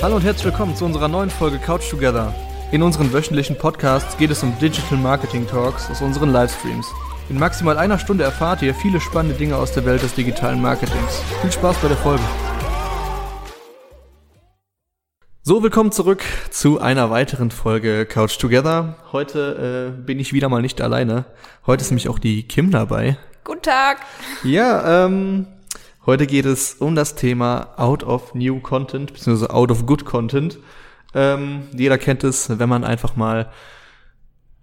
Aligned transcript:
Hallo 0.00 0.16
und 0.16 0.22
herzlich 0.22 0.44
willkommen 0.44 0.76
zu 0.76 0.84
unserer 0.84 1.08
neuen 1.08 1.30
Folge 1.30 1.58
Couch 1.58 1.90
Together. 1.90 2.32
In 2.70 2.80
unseren 2.80 3.12
wöchentlichen 3.12 3.58
Podcasts 3.58 4.16
geht 4.16 4.30
es 4.30 4.44
um 4.44 4.56
Digital 4.60 4.96
Marketing 4.96 5.48
Talks 5.48 5.90
aus 5.90 6.00
unseren 6.00 6.30
Livestreams. 6.30 6.86
In 7.28 7.40
maximal 7.40 7.76
einer 7.76 7.98
Stunde 7.98 8.22
erfahrt 8.22 8.62
ihr 8.62 8.72
viele 8.72 9.00
spannende 9.00 9.36
Dinge 9.36 9.56
aus 9.56 9.72
der 9.72 9.84
Welt 9.84 10.00
des 10.00 10.14
digitalen 10.14 10.62
Marketings. 10.62 11.22
Viel 11.40 11.50
Spaß 11.50 11.76
bei 11.78 11.88
der 11.88 11.96
Folge. 11.96 12.22
So, 15.42 15.64
willkommen 15.64 15.90
zurück 15.90 16.22
zu 16.50 16.80
einer 16.80 17.10
weiteren 17.10 17.50
Folge 17.50 18.06
Couch 18.06 18.38
Together. 18.38 18.94
Heute 19.10 19.92
äh, 19.92 20.00
bin 20.02 20.20
ich 20.20 20.32
wieder 20.32 20.48
mal 20.48 20.62
nicht 20.62 20.80
alleine. 20.80 21.24
Heute 21.66 21.82
ist 21.82 21.90
nämlich 21.90 22.08
auch 22.08 22.20
die 22.20 22.46
Kim 22.46 22.70
dabei. 22.70 23.16
Guten 23.42 23.62
Tag. 23.62 24.02
Ja, 24.44 25.06
ähm, 25.06 25.48
heute 26.06 26.26
geht 26.26 26.46
es 26.46 26.74
um 26.74 26.94
das 26.94 27.16
Thema 27.16 27.74
Out 27.76 28.04
of 28.04 28.34
New 28.34 28.60
Content, 28.60 29.12
beziehungsweise 29.12 29.52
Out 29.52 29.70
of 29.70 29.86
Good 29.86 30.04
Content. 30.04 30.58
Ähm, 31.14 31.62
jeder 31.76 31.98
kennt 31.98 32.24
es, 32.24 32.58
wenn 32.58 32.68
man 32.68 32.84
einfach 32.84 33.16
mal 33.16 33.50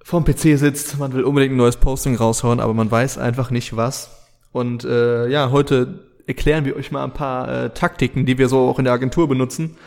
vorm 0.04 0.26
PC 0.26 0.58
sitzt, 0.58 0.98
man 1.00 1.14
will 1.14 1.24
unbedingt 1.24 1.54
ein 1.54 1.58
neues 1.58 1.78
Posting 1.78 2.16
raushauen, 2.16 2.60
aber 2.60 2.74
man 2.74 2.90
weiß 2.90 3.18
einfach 3.18 3.52
nicht 3.52 3.76
was. 3.76 4.10
Und 4.52 4.84
äh, 4.84 5.28
ja, 5.28 5.52
heute 5.52 6.08
erklären 6.28 6.66
wir 6.66 6.76
euch 6.76 6.92
mal 6.92 7.04
ein 7.04 7.14
paar 7.14 7.48
äh, 7.48 7.70
Taktiken, 7.72 8.26
die 8.26 8.38
wir 8.38 8.48
so 8.48 8.70
auch 8.70 8.80
in 8.80 8.86
der 8.86 8.94
Agentur 8.94 9.28
benutzen, 9.28 9.78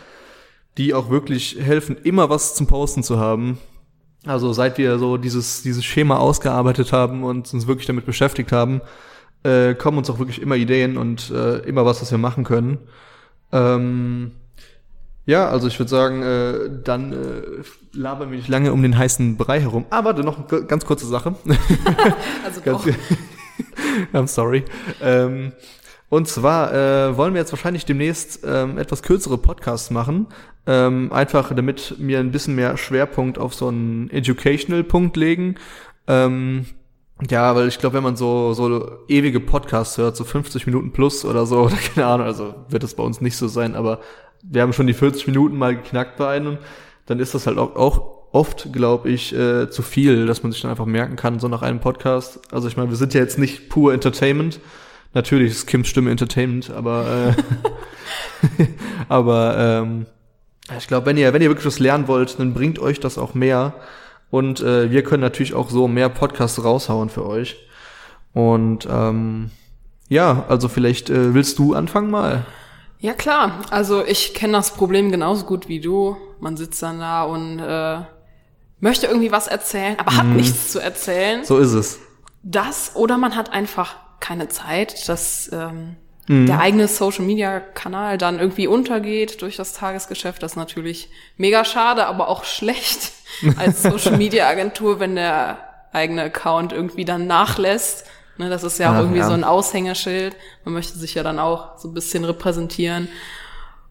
die 0.77 0.93
auch 0.93 1.11
wirklich 1.11 1.59
helfen, 1.61 1.97
immer 2.03 2.29
was 2.29 2.55
zum 2.55 2.67
Posten 2.67 3.03
zu 3.03 3.19
haben. 3.19 3.59
Also 4.27 4.53
seit 4.53 4.77
wir 4.77 4.99
so 4.99 5.17
dieses, 5.17 5.63
dieses 5.63 5.85
Schema 5.85 6.17
ausgearbeitet 6.19 6.93
haben 6.93 7.23
und 7.23 7.53
uns 7.55 7.67
wirklich 7.67 7.87
damit 7.87 8.05
beschäftigt 8.05 8.53
haben, 8.53 8.81
äh, 9.47 9.75
kommen 9.75 9.99
uns 9.99 10.11
auch 10.11 10.19
wirklich 10.19 10.43
immer 10.43 10.57
Ideen 10.57 10.97
und 10.97 11.31
äh, 11.31 11.59
immer 11.59 11.87
was, 11.87 12.03
was 12.03 12.11
wir 12.11 12.19
machen 12.19 12.45
können. 12.45 12.79
Ähm, 13.53 14.33
ja, 15.25 15.49
also 15.49 15.67
ich 15.67 15.79
würde 15.79 15.91
sagen, 15.91 16.23
äh, 16.23 16.71
dann 16.85 17.13
äh, 17.13 17.43
labern 17.93 18.31
wir 18.31 18.37
nicht 18.37 18.49
lange 18.49 18.73
um 18.73 18.83
den 18.83 18.97
heißen 18.97 19.37
Brei 19.37 19.61
herum. 19.61 19.85
Aber 19.91 20.15
dann 20.15 20.25
noch 20.25 20.51
eine 20.51 20.65
ganz 20.65 20.85
kurze 20.85 21.07
Sache. 21.07 21.35
Also 22.45 22.61
Ganz. 22.61 22.85
I'm 24.13 24.27
sorry. 24.29 24.65
Ähm, 25.03 25.53
und 26.09 26.29
zwar 26.29 26.73
äh, 26.73 27.17
wollen 27.17 27.35
wir 27.35 27.41
jetzt 27.41 27.53
wahrscheinlich 27.53 27.85
demnächst 27.85 28.41
ähm, 28.47 28.79
etwas 28.79 29.03
kürzere 29.03 29.39
Podcasts 29.39 29.91
machen. 29.91 30.29
Ähm, 30.67 31.13
einfach 31.13 31.53
damit 31.55 31.97
wir 31.99 32.21
ein 32.21 32.31
bisschen 32.31 32.55
mehr 32.55 32.77
Schwerpunkt 32.77 33.39
auf 33.39 33.55
so 33.55 33.69
einen 33.69 34.11
Educational-Punkt 34.11 35.17
legen. 35.17 35.57
Ähm, 36.07 36.67
ja, 37.31 37.55
weil 37.57 37.69
ich 37.69 37.79
glaube, 37.79 37.97
wenn 37.97 38.03
man 38.03 38.17
so, 38.17 38.53
so 38.53 38.99
ewige 39.09 39.41
Podcasts 39.41 39.97
hört, 39.97 40.17
so 40.17 40.25
50 40.25 40.67
Minuten 40.67 40.93
plus 40.93 41.25
oder 41.25 41.47
so, 41.47 41.61
oder 41.65 41.77
keine 41.77 42.07
Ahnung, 42.07 42.27
also 42.27 42.55
wird 42.69 42.83
das 42.83 42.95
bei 42.95 43.03
uns 43.03 43.21
nicht 43.21 43.37
so 43.37 43.49
sein, 43.49 43.75
aber 43.75 44.01
wir 44.43 44.63
haben 44.63 44.73
schon 44.73 44.87
die 44.87 44.95
40 44.95 45.27
Minuten 45.27 45.57
mal 45.57 45.77
geknackt 45.77 46.17
bei 46.19 46.29
einem, 46.29 46.59
dann 47.07 47.19
ist 47.19 47.35
das 47.35 47.47
halt 47.47 47.59
auch, 47.59 47.75
auch 47.77 48.17
oft, 48.33 48.73
glaube 48.73 49.09
ich, 49.09 49.35
äh, 49.35 49.71
zu 49.71 49.83
viel, 49.83 50.27
dass 50.27 50.43
man 50.43 50.53
sich 50.53 50.61
dann 50.61 50.71
einfach 50.71 50.85
merken 50.87 51.17
kann, 51.17 51.41
so 51.41 51.49
nach 51.49 51.63
einem 51.63 51.81
Podcast. 51.81 52.41
Also 52.53 52.69
ich 52.69 52.77
meine, 52.77 52.91
wir 52.91 52.97
sind 52.97 53.15
ja 53.15 53.21
jetzt 53.21 53.39
nicht 53.39 53.71
pur 53.71 53.95
Entertainment. 53.95 54.61
Natürlich 55.15 55.53
ist 55.53 55.67
Kims 55.67 55.89
Stimme 55.89 56.11
Entertainment, 56.11 56.71
aber 56.71 57.35
äh, 58.59 58.67
aber 59.09 59.57
ähm, 59.59 60.07
ich 60.77 60.87
glaube, 60.87 61.07
wenn 61.07 61.17
ihr 61.17 61.33
wenn 61.33 61.41
ihr 61.41 61.49
wirklich 61.49 61.67
was 61.67 61.79
lernen 61.79 62.09
wollt, 62.09 62.39
dann 62.39 62.53
bringt 62.53 62.79
euch 62.79 63.01
das 63.01 63.17
auch 63.17 63.33
mehr. 63.33 63.75
Und 64.37 64.61
äh, 64.61 64.91
wir 64.91 65.03
können 65.03 65.23
natürlich 65.23 65.55
auch 65.55 65.71
so 65.71 65.89
mehr 65.89 66.11
Podcasts 66.11 66.63
raushauen 66.63 67.09
für 67.09 67.25
euch. 67.25 67.57
Und 68.35 68.87
ähm, 68.91 69.51
ja, 70.11 70.45
also 70.51 70.69
vielleicht 70.69 71.09
äh, 71.09 71.33
willst 71.33 71.59
du 71.59 71.73
anfangen 71.73 72.11
mal. 72.11 72.45
Ja 72.99 73.15
klar, 73.15 73.63
also 73.71 74.05
ich 74.05 74.35
kenne 74.35 74.53
das 74.53 74.75
Problem 74.75 75.11
genauso 75.11 75.47
gut 75.47 75.69
wie 75.69 75.81
du. 75.81 76.19
Man 76.39 76.59
sitzt 76.59 76.83
dann 76.83 77.01
da 77.01 77.23
und 77.25 77.61
äh, 77.61 78.01
möchte 78.79 79.07
irgendwie 79.07 79.33
was 79.33 79.47
erzählen, 79.47 79.99
aber 79.99 80.15
hat 80.15 80.27
nichts 80.27 80.71
zu 80.71 80.81
erzählen. 80.81 81.43
So 81.43 81.57
ist 81.57 81.73
es. 81.73 81.99
Das 82.43 82.95
oder 82.95 83.17
man 83.17 83.37
hat 83.37 83.55
einfach 83.55 83.97
keine 84.21 84.51
Zeit, 84.51 85.09
dass 85.09 85.51
ähm, 85.51 85.97
der 86.29 86.59
eigene 86.59 86.89
Social-Media-Kanal 86.89 88.19
dann 88.19 88.41
irgendwie 88.41 88.67
untergeht 88.67 89.43
durch 89.43 89.57
das 89.57 89.73
Tagesgeschäft. 89.75 90.43
Das 90.43 90.53
ist 90.53 90.57
natürlich 90.57 91.09
mega 91.37 91.65
schade, 91.65 92.07
aber 92.07 92.29
auch 92.29 92.45
schlecht 92.57 93.13
als 93.57 93.83
Social-Media-Agentur, 93.83 94.99
wenn 94.99 95.15
der 95.15 95.59
eigene 95.93 96.23
Account 96.23 96.73
irgendwie 96.73 97.05
dann 97.05 97.27
nachlässt. 97.27 98.07
Ne, 98.39 98.51
das 98.51 98.65
ist 98.65 98.79
ja 98.79 98.91
auch 98.91 98.95
Ach, 98.97 99.01
irgendwie 99.01 99.21
ja. 99.21 99.27
so 99.27 99.33
ein 99.33 99.45
Aushängeschild. 99.45 100.37
Man 100.65 100.75
möchte 100.75 100.99
sich 100.99 101.15
ja 101.15 101.23
dann 101.23 101.39
auch 101.39 101.79
so 101.79 101.89
ein 101.89 101.95
bisschen 101.95 102.25
repräsentieren. 102.25 103.09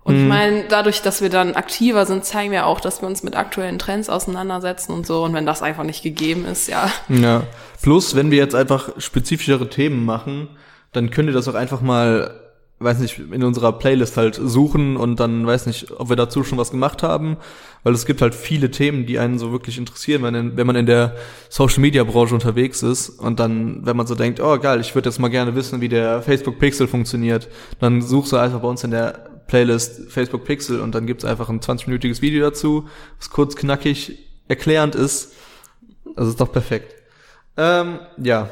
Und 0.04 0.22
ich 0.22 0.28
meine, 0.28 0.66
dadurch, 0.70 1.02
dass 1.02 1.24
wir 1.24 1.32
dann 1.32 1.56
aktiver 1.56 2.06
sind, 2.06 2.26
zeigen 2.26 2.52
wir 2.52 2.68
auch, 2.68 2.80
dass 2.80 3.02
wir 3.02 3.08
uns 3.08 3.24
mit 3.24 3.36
aktuellen 3.36 3.80
Trends 3.80 4.08
auseinandersetzen 4.08 4.92
und 4.92 5.08
so. 5.08 5.24
Und 5.24 5.34
wenn 5.34 5.48
das 5.48 5.64
einfach 5.64 5.84
nicht 5.84 6.04
gegeben 6.04 6.46
ist, 6.46 6.68
ja, 6.68 6.92
Ja. 7.10 7.42
Plus, 7.82 8.16
wenn 8.16 8.30
wir 8.30 8.38
jetzt 8.38 8.54
einfach 8.54 8.90
spezifischere 9.00 9.68
Themen 9.68 10.06
machen, 10.06 10.48
dann 10.96 11.10
könnt 11.10 11.30
ihr 11.30 11.34
das 11.34 11.48
auch 11.48 11.56
einfach 11.56 11.82
mal, 11.82 12.40
weiß 12.80 13.00
nicht, 13.00 13.20
in 13.20 13.44
unserer 13.44 13.74
Playlist 13.74 14.18
halt 14.18 14.36
suchen 14.36 14.98
und 14.98 15.20
dann 15.20 15.46
weiß 15.46 15.66
nicht, 15.66 15.92
ob 15.92 16.10
wir 16.10 16.16
dazu 16.16 16.44
schon 16.44 16.58
was 16.58 16.72
gemacht 16.72 17.04
haben, 17.04 17.38
weil 17.84 17.94
es 17.94 18.06
gibt 18.06 18.22
halt 18.22 18.36
viele 18.36 18.72
Themen, 18.72 19.06
die 19.06 19.20
einen 19.20 19.40
so 19.40 19.52
wirklich 19.52 19.78
interessieren, 19.78 20.24
wenn, 20.24 20.58
wenn 20.58 20.68
man 20.68 20.76
in 20.76 20.86
der 20.86 21.16
Social 21.50 21.80
Media 21.80 22.04
Branche 22.04 22.34
unterwegs 22.34 22.84
ist 22.84 23.10
und 23.10 23.40
dann, 23.40 23.86
wenn 23.86 23.98
man 23.98 24.08
so 24.08 24.16
denkt, 24.16 24.40
oh 24.40 24.58
geil, 24.60 24.82
ich 24.82 24.94
würde 24.96 25.10
jetzt 25.10 25.20
mal 25.20 25.30
gerne 25.30 25.56
wissen, 25.56 25.82
wie 25.82 25.90
der 25.90 26.22
Facebook 26.22 26.60
Pixel 26.60 26.88
funktioniert, 26.88 27.48
dann 27.80 28.02
suchst 28.02 28.32
du 28.32 28.38
einfach 28.38 28.60
bei 28.60 28.68
uns 28.68 28.84
in 28.84 28.92
der 28.92 29.36
Playlist 29.48 30.12
Facebook 30.12 30.44
Pixel 30.44 30.80
und 30.80 30.96
dann 30.96 31.06
gibt's 31.06 31.26
einfach 31.26 31.50
ein 31.50 31.60
20-minütiges 31.60 32.22
Video 32.22 32.44
dazu, 32.44 32.88
was 33.18 33.30
kurz 33.30 33.56
knackig 33.56 34.18
erklärend 34.48 34.96
ist. 34.96 35.34
Das 36.16 36.28
ist 36.28 36.40
doch 36.40 36.52
perfekt. 36.52 36.96
Ähm, 37.58 38.00
ja. 38.18 38.50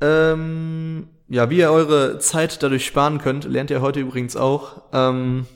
Ähm, 0.00 1.08
ja, 1.28 1.50
wie 1.50 1.58
ihr 1.58 1.70
eure 1.70 2.18
Zeit 2.18 2.62
dadurch 2.62 2.84
sparen 2.84 3.18
könnt, 3.18 3.44
lernt 3.44 3.70
ihr 3.70 3.80
heute 3.80 4.00
übrigens 4.00 4.36
auch. 4.36 4.82
Ähm, 4.92 5.46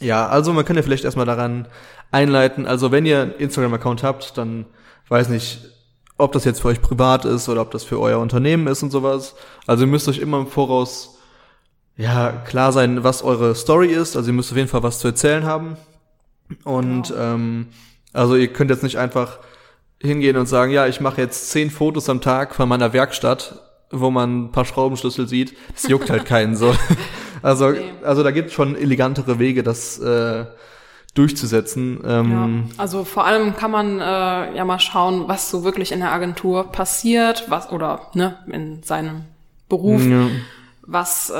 ja, 0.00 0.26
also 0.28 0.52
man 0.52 0.64
kann 0.64 0.76
ja 0.76 0.82
vielleicht 0.82 1.04
erstmal 1.04 1.26
daran 1.26 1.68
einleiten. 2.10 2.66
Also 2.66 2.90
wenn 2.90 3.06
ihr 3.06 3.22
einen 3.22 3.32
Instagram-Account 3.32 4.02
habt, 4.02 4.38
dann 4.38 4.66
weiß 5.08 5.28
nicht, 5.28 5.60
ob 6.16 6.32
das 6.32 6.44
jetzt 6.44 6.62
für 6.62 6.68
euch 6.68 6.80
privat 6.80 7.24
ist 7.24 7.48
oder 7.48 7.62
ob 7.62 7.70
das 7.70 7.84
für 7.84 8.00
euer 8.00 8.18
Unternehmen 8.18 8.66
ist 8.66 8.82
und 8.82 8.90
sowas. 8.90 9.34
Also 9.66 9.84
ihr 9.84 9.90
müsst 9.90 10.08
euch 10.08 10.18
immer 10.18 10.38
im 10.38 10.46
Voraus 10.46 11.18
ja 11.96 12.32
klar 12.32 12.72
sein, 12.72 13.04
was 13.04 13.22
eure 13.22 13.54
Story 13.54 13.88
ist. 13.88 14.16
Also 14.16 14.30
ihr 14.30 14.34
müsst 14.34 14.50
auf 14.50 14.56
jeden 14.56 14.68
Fall 14.68 14.82
was 14.82 15.00
zu 15.00 15.08
erzählen 15.08 15.44
haben. 15.44 15.76
Und 16.64 17.12
ähm, 17.16 17.68
also 18.12 18.36
ihr 18.36 18.52
könnt 18.52 18.70
jetzt 18.70 18.82
nicht 18.82 18.98
einfach 18.98 19.38
hingehen 20.00 20.36
und 20.36 20.46
sagen, 20.46 20.72
ja, 20.72 20.86
ich 20.86 21.00
mache 21.00 21.20
jetzt 21.20 21.50
zehn 21.50 21.70
Fotos 21.70 22.08
am 22.08 22.20
Tag 22.20 22.54
von 22.54 22.68
meiner 22.68 22.92
Werkstatt, 22.92 23.67
wo 23.90 24.10
man 24.10 24.44
ein 24.44 24.52
paar 24.52 24.64
Schraubenschlüssel 24.64 25.28
sieht. 25.28 25.56
Das 25.72 25.88
juckt 25.88 26.10
halt 26.10 26.24
keinen 26.24 26.56
so. 26.56 26.74
Also, 27.40 27.70
Nee. 27.70 27.92
also 28.02 28.24
da 28.24 28.32
gibt 28.32 28.48
es 28.48 28.54
schon 28.54 28.74
elegantere 28.74 29.38
Wege, 29.38 29.62
das 29.62 29.96
äh, 30.00 30.44
durchzusetzen. 31.14 32.00
Ähm, 32.04 32.64
Ja, 32.76 32.82
also 32.82 33.04
vor 33.04 33.26
allem 33.26 33.54
kann 33.56 33.70
man 33.70 34.00
äh, 34.00 34.56
ja 34.56 34.64
mal 34.64 34.80
schauen, 34.80 35.28
was 35.28 35.48
so 35.50 35.62
wirklich 35.64 35.92
in 35.92 36.00
der 36.00 36.12
Agentur 36.12 36.72
passiert, 36.72 37.44
was 37.48 37.70
oder 37.70 38.08
ne 38.14 38.38
in 38.50 38.82
seinem 38.82 39.22
Beruf, 39.68 40.04
ja. 40.04 40.26
was 40.82 41.30
äh, 41.30 41.34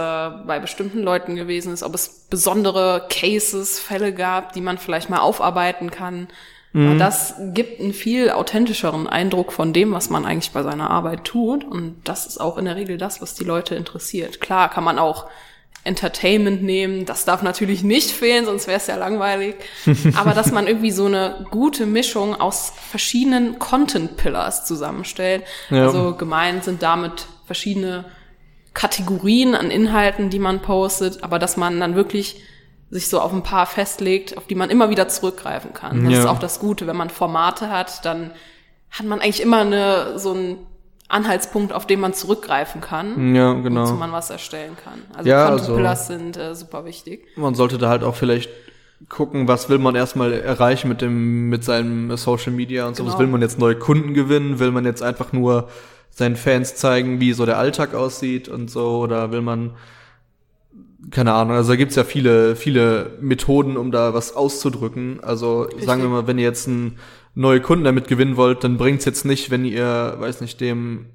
bei 0.47 0.59
bestimmten 0.60 1.03
Leuten 1.03 1.34
gewesen 1.34 1.72
ist, 1.72 1.82
ob 1.82 1.94
es 1.94 2.26
besondere 2.30 3.06
Cases, 3.10 3.80
Fälle 3.80 4.12
gab, 4.12 4.53
die 4.53 4.60
man 4.60 4.78
vielleicht 4.78 5.10
mal 5.10 5.19
aufarbeiten 5.19 5.91
kann. 5.91 6.28
Aber 6.74 6.94
Das 6.96 7.34
gibt 7.54 7.80
einen 7.80 7.92
viel 7.92 8.30
authentischeren 8.30 9.06
Eindruck 9.06 9.52
von 9.52 9.72
dem, 9.72 9.92
was 9.92 10.10
man 10.10 10.24
eigentlich 10.24 10.52
bei 10.52 10.62
seiner 10.62 10.90
Arbeit 10.90 11.24
tut. 11.24 11.64
Und 11.64 11.96
das 12.04 12.26
ist 12.26 12.38
auch 12.38 12.58
in 12.58 12.66
der 12.66 12.76
Regel 12.76 12.98
das, 12.98 13.22
was 13.22 13.34
die 13.34 13.44
Leute 13.44 13.74
interessiert. 13.74 14.40
Klar 14.40 14.68
kann 14.68 14.84
man 14.84 14.98
auch 14.98 15.26
Entertainment 15.84 16.62
nehmen. 16.62 17.06
Das 17.06 17.24
darf 17.24 17.42
natürlich 17.42 17.82
nicht 17.82 18.10
fehlen, 18.10 18.44
sonst 18.44 18.66
wäre 18.66 18.76
es 18.76 18.86
ja 18.86 18.97
langweilig. 18.97 19.56
Aber 20.16 20.32
dass 20.32 20.53
man 20.53 20.66
irgendwie 20.66 20.91
so 20.91 21.06
eine 21.06 21.47
gute 21.50 21.86
Mischung 21.86 22.38
aus 22.38 22.72
verschiedenen 22.91 23.59
Content-Pillars 23.59 24.66
zusammenstellt. 24.66 25.44
Ja. 25.71 25.86
Also 25.86 26.14
gemeint 26.14 26.64
sind 26.64 26.82
damit 26.82 27.26
verschiedene 27.47 28.04
Kategorien 28.74 29.54
an 29.54 29.71
Inhalten, 29.71 30.30
die 30.30 30.38
man 30.38 30.60
postet, 30.60 31.24
aber 31.24 31.41
dass 31.41 31.56
man 31.56 31.80
dann 31.80 31.97
wirklich 31.97 32.42
sich 32.90 33.08
so 33.08 33.20
auf 33.20 33.32
ein 33.32 33.42
paar 33.42 33.66
festlegt, 33.66 34.36
auf 34.38 34.46
die 34.46 34.54
man 34.54 34.70
immer 34.70 34.88
wieder 34.90 35.08
zurückgreifen 35.08 35.72
kann. 35.74 36.04
Das 36.04 36.12
Ja. 36.14 36.18
ist 36.20 36.26
auch 36.26 36.38
das 36.38 36.58
Gute, 36.58 36.86
wenn 36.86 36.96
man 36.96 37.10
Formate 37.10 37.68
hat, 37.70 38.04
dann 38.04 38.30
hat 38.90 39.04
man 39.06 39.20
eigentlich 39.20 39.42
immer 39.42 39.58
eine, 39.60 40.18
so 40.18 40.32
einen 40.32 40.58
Anhaltspunkt, 41.08 41.72
auf 41.72 41.86
den 41.86 42.00
man 42.00 42.12
zurückgreifen 42.14 42.80
kann, 42.80 43.34
ja, 43.34 43.54
wozu 43.54 43.62
genau. 43.62 43.92
man 43.94 44.12
was 44.12 44.30
erstellen 44.30 44.76
kann. 44.82 45.00
Also 45.16 45.28
Ja, 45.28 45.48
Content 45.50 45.86
also- 45.86 46.04
sind 46.04 46.36
äh, 46.36 46.54
super 46.54 46.84
wichtig. 46.84 47.26
Man 47.36 47.54
sollte 47.54 47.78
da 47.78 47.88
halt 47.88 48.02
auch 48.04 48.14
vielleicht 48.14 48.50
gucken, 49.08 49.46
was 49.48 49.68
will 49.68 49.78
man 49.78 49.94
erstmal 49.94 50.32
erreichen 50.32 50.88
mit 50.88 51.00
dem, 51.00 51.48
mit 51.48 51.64
seinem 51.64 52.14
Social 52.16 52.52
Media 52.52 52.86
und 52.86 52.96
so. 52.96 53.04
Was 53.04 53.12
Genau. 53.12 53.20
will 53.20 53.26
man 53.28 53.42
jetzt 53.42 53.58
neue 53.58 53.76
Kunden 53.76 54.12
gewinnen? 54.12 54.58
Will 54.58 54.70
man 54.72 54.84
jetzt 54.84 55.02
einfach 55.02 55.32
nur 55.32 55.68
seinen 56.10 56.36
Fans 56.36 56.74
zeigen, 56.74 57.20
wie 57.20 57.32
so 57.32 57.46
der 57.46 57.58
Alltag 57.58 57.94
aussieht 57.94 58.48
und 58.48 58.70
so? 58.70 58.98
Oder 58.98 59.30
will 59.30 59.40
man 59.42 59.70
keine 61.10 61.33
Ahnung, 61.33 61.57
also 61.57 61.71
da 61.72 61.77
gibt's 61.77 61.95
ja 61.97 62.05
viele, 62.05 62.55
viele 62.57 63.13
Methoden, 63.21 63.77
um 63.77 63.91
da 63.91 64.15
was 64.15 64.34
auszudrücken. 64.37 65.21
Also 65.22 65.69
sagen 65.81 66.03
wir 66.03 66.09
mal, 66.09 66.27
wenn 66.27 66.39
ihr 66.39 66.45
jetzt 66.45 66.69
einen 66.69 66.99
neue 67.34 67.60
Kunden 67.60 67.84
damit 67.84 68.09
gewinnen 68.09 68.37
wollt, 68.37 68.65
dann 68.65 68.77
bringt's 68.78 69.05
jetzt 69.05 69.25
nicht, 69.25 69.51
wenn 69.51 69.65
ihr, 69.65 70.16
weiß 70.19 70.41
nicht, 70.41 70.60
dem, 70.60 71.07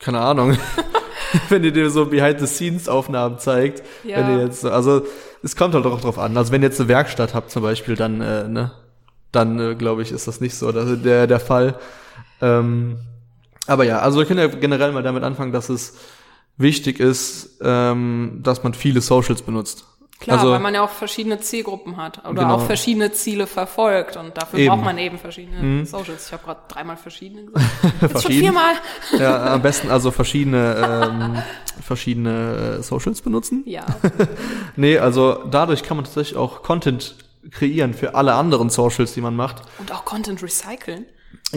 keine 0.00 0.20
Ahnung, 0.20 0.56
wenn 1.48 1.64
ihr 1.64 1.72
dir 1.72 1.90
so 1.90 2.06
Behind-the-Scenes-Aufnahmen 2.06 3.38
zeigt, 3.38 3.82
Ja. 4.04 4.18
wenn 4.18 4.36
ihr 4.38 4.44
jetzt, 4.44 4.60
so- 4.62 4.70
also 4.70 5.02
es 5.42 5.56
kommt 5.56 5.74
halt 5.74 5.86
auch 5.86 6.00
drauf 6.00 6.18
an. 6.18 6.36
Also 6.36 6.52
wenn 6.52 6.62
ihr 6.62 6.68
jetzt 6.68 6.80
eine 6.80 6.88
Werkstatt 6.88 7.34
habt 7.34 7.50
zum 7.50 7.62
Beispiel, 7.62 7.94
dann, 7.96 8.20
äh, 8.20 8.48
ne, 8.48 8.72
dann 9.32 9.58
äh, 9.60 9.74
glaube 9.74 10.02
ich, 10.02 10.12
ist 10.12 10.26
das 10.28 10.40
nicht 10.40 10.54
so 10.54 10.72
das 10.72 11.02
der, 11.02 11.26
der 11.26 11.40
Fall. 11.40 11.78
Ähm, 12.40 12.98
aber 13.66 13.84
ja, 13.84 13.98
also 14.00 14.18
wir 14.18 14.26
können 14.26 14.40
ja 14.40 14.46
generell 14.48 14.92
mal 14.92 15.02
damit 15.02 15.22
anfangen, 15.22 15.52
dass 15.52 15.68
es 15.68 15.94
wichtig 16.56 17.00
ist, 17.00 17.58
ähm, 17.62 18.40
dass 18.42 18.62
man 18.62 18.74
viele 18.74 19.00
Socials 19.00 19.42
benutzt. 19.42 19.84
Klar, 20.20 20.38
also, 20.38 20.52
weil 20.52 20.60
man 20.60 20.72
ja 20.74 20.82
auch 20.82 20.90
verschiedene 20.90 21.40
Zielgruppen 21.40 21.96
hat 21.96 22.20
oder 22.24 22.42
Genau. 22.42 22.54
auch 22.54 22.64
verschiedene 22.66 23.12
Ziele 23.12 23.46
verfolgt 23.46 24.16
und 24.16 24.34
dafür 24.38 24.58
Eben. 24.60 24.66
Mhm. 24.68 24.76
braucht 24.76 24.84
man 24.84 24.96
eben 24.98 25.18
verschiedene 25.18 25.84
Socials. 25.84 26.26
Ich 26.28 26.32
habe 26.32 26.44
gerade 26.44 26.60
dreimal 26.68 26.96
verschiedene 26.96 27.44
gesagt. 27.46 27.66
Jetzt 28.00 28.22
schon 28.22 28.32
viermal. 28.32 28.74
ja, 29.18 29.52
am 29.52 29.60
besten 29.60 29.90
also 29.90 30.12
verschiedene, 30.12 31.10
ähm, 31.12 31.42
verschiedene 31.82 32.76
äh, 32.78 32.82
Socials 32.82 33.20
benutzen. 33.22 33.64
Ja, 33.66 33.84
Nee, 34.76 34.98
also 34.98 35.44
dadurch 35.50 35.82
kann 35.82 35.96
man 35.96 36.04
tatsächlich 36.04 36.36
auch 36.38 36.62
Content 36.62 37.16
kreieren 37.50 37.92
für 37.92 38.14
alle 38.14 38.34
anderen 38.34 38.70
Socials, 38.70 39.12
die 39.14 39.20
man 39.20 39.36
macht. 39.36 39.62
und 39.78 39.92
auch 39.92 40.04
Content 40.04 40.42
recyceln. 40.42 41.06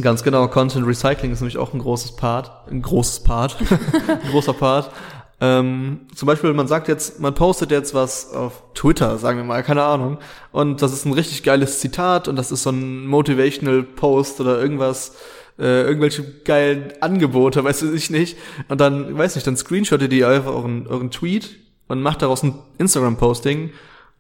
Ganz 0.01 0.23
genau, 0.23 0.47
Content 0.47 0.85
Recycling 0.85 1.31
ist 1.31 1.41
nämlich 1.41 1.57
auch 1.57 1.73
ein 1.73 1.79
großes 1.79 2.15
Part, 2.15 2.51
ein 2.69 2.81
großes 2.81 3.21
Part, 3.21 3.57
ein 4.07 4.31
großer 4.31 4.53
Part. 4.53 4.91
Ähm, 5.39 6.07
zum 6.15 6.25
Beispiel, 6.25 6.51
man 6.53 6.67
sagt 6.67 6.88
jetzt, 6.88 7.19
man 7.19 7.33
postet 7.35 7.69
jetzt 7.71 7.94
was 7.94 8.33
auf 8.33 8.63
Twitter, 8.73 9.17
sagen 9.17 9.38
wir 9.38 9.45
mal, 9.45 9.61
keine 9.63 9.83
Ahnung, 9.83 10.17
und 10.51 10.81
das 10.81 10.94
ist 10.94 11.05
ein 11.05 11.13
richtig 11.13 11.44
geiles 11.44 11.79
Zitat 11.79 12.27
und 12.27 12.35
das 12.35 12.51
ist 12.51 12.63
so 12.63 12.71
ein 12.71 13.05
Motivational 13.05 13.83
Post 13.83 14.41
oder 14.41 14.59
irgendwas, 14.59 15.15
äh, 15.59 15.83
irgendwelche 15.83 16.23
geilen 16.43 16.93
Angebote, 17.01 17.63
weiß 17.63 17.83
ich 17.83 18.09
nicht. 18.09 18.38
Und 18.67 18.81
dann, 18.81 19.17
weiß 19.17 19.35
nicht, 19.35 19.45
dann 19.45 19.57
screenshottet 19.57 20.11
ihr 20.13 20.27
einfach 20.27 20.53
euren, 20.53 20.88
euren 20.88 21.11
Tweet 21.11 21.57
und 21.88 22.01
macht 22.01 22.21
daraus 22.21 22.43
ein 22.43 22.55
Instagram-Posting 22.79 23.71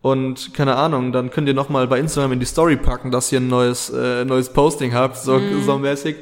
und 0.01 0.53
keine 0.53 0.75
Ahnung, 0.75 1.11
dann 1.11 1.29
könnt 1.31 1.47
ihr 1.47 1.53
noch 1.53 1.69
mal 1.69 1.87
bei 1.87 1.99
Instagram 1.99 2.33
in 2.33 2.39
die 2.39 2.45
Story 2.45 2.75
packen, 2.77 3.11
dass 3.11 3.31
ihr 3.31 3.39
ein 3.39 3.47
neues 3.47 3.89
äh, 3.89 4.23
neues 4.25 4.53
Posting 4.53 4.93
habt, 4.93 5.17
so, 5.17 5.39
so 5.65 5.77
mäßig. 5.77 6.17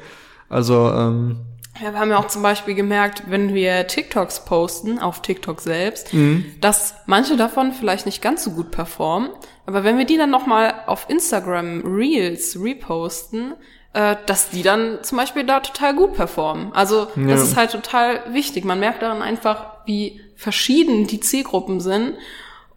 Also 0.48 0.90
ähm, 0.90 1.40
Ja, 1.82 1.92
wir 1.92 1.98
haben 2.00 2.10
ja 2.10 2.18
auch 2.18 2.28
zum 2.28 2.42
Beispiel 2.42 2.74
gemerkt, 2.74 3.24
wenn 3.28 3.52
wir 3.54 3.86
TikToks 3.86 4.44
posten, 4.46 4.98
auf 4.98 5.20
TikTok 5.22 5.60
selbst, 5.60 6.14
Mhm. 6.14 6.44
dass 6.60 6.94
manche 7.06 7.36
davon 7.36 7.72
vielleicht 7.72 8.06
nicht 8.06 8.22
ganz 8.22 8.44
so 8.44 8.52
gut 8.52 8.70
performen. 8.70 9.28
Aber 9.66 9.84
wenn 9.84 9.98
wir 9.98 10.06
die 10.06 10.16
dann 10.16 10.30
nochmal 10.30 10.72
auf 10.86 11.06
Instagram 11.10 11.82
Reels 11.84 12.56
reposten, 12.60 13.54
äh, 13.92 14.16
dass 14.26 14.50
die 14.50 14.62
dann 14.62 14.98
zum 15.02 15.18
Beispiel 15.18 15.44
da 15.44 15.60
total 15.60 15.94
gut 15.94 16.14
performen. 16.14 16.72
Also 16.72 17.08
Ja. 17.16 17.26
das 17.28 17.42
ist 17.42 17.56
halt 17.56 17.72
total 17.72 18.20
wichtig. 18.32 18.64
Man 18.64 18.80
merkt 18.80 19.02
daran 19.02 19.20
einfach, 19.22 19.66
wie 19.86 20.20
verschieden 20.36 21.06
die 21.06 21.20
Zielgruppen 21.20 21.80
sind. 21.80 22.14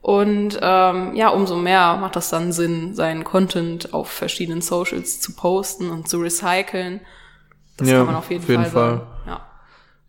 Und 0.01 0.57
ähm, 0.61 1.15
ja, 1.15 1.29
umso 1.29 1.57
mehr 1.57 1.97
macht 1.97 2.15
das 2.15 2.29
dann 2.29 2.51
Sinn, 2.53 2.95
seinen 2.95 3.23
Content 3.23 3.93
auf 3.93 4.09
verschiedenen 4.09 4.61
Socials 4.61 5.19
zu 5.19 5.33
posten 5.33 5.89
und 5.89 6.07
zu 6.07 6.19
recyceln. 6.19 7.01
Das 7.77 7.89
Ja, 7.89 7.97
kann 7.97 8.05
man 8.07 8.15
auf 8.15 8.29
jeden, 8.29 8.43
auf 8.43 8.49
jeden 8.49 8.65
Fall, 8.65 8.71
Fall. 8.71 9.07
Ja. 9.27 9.41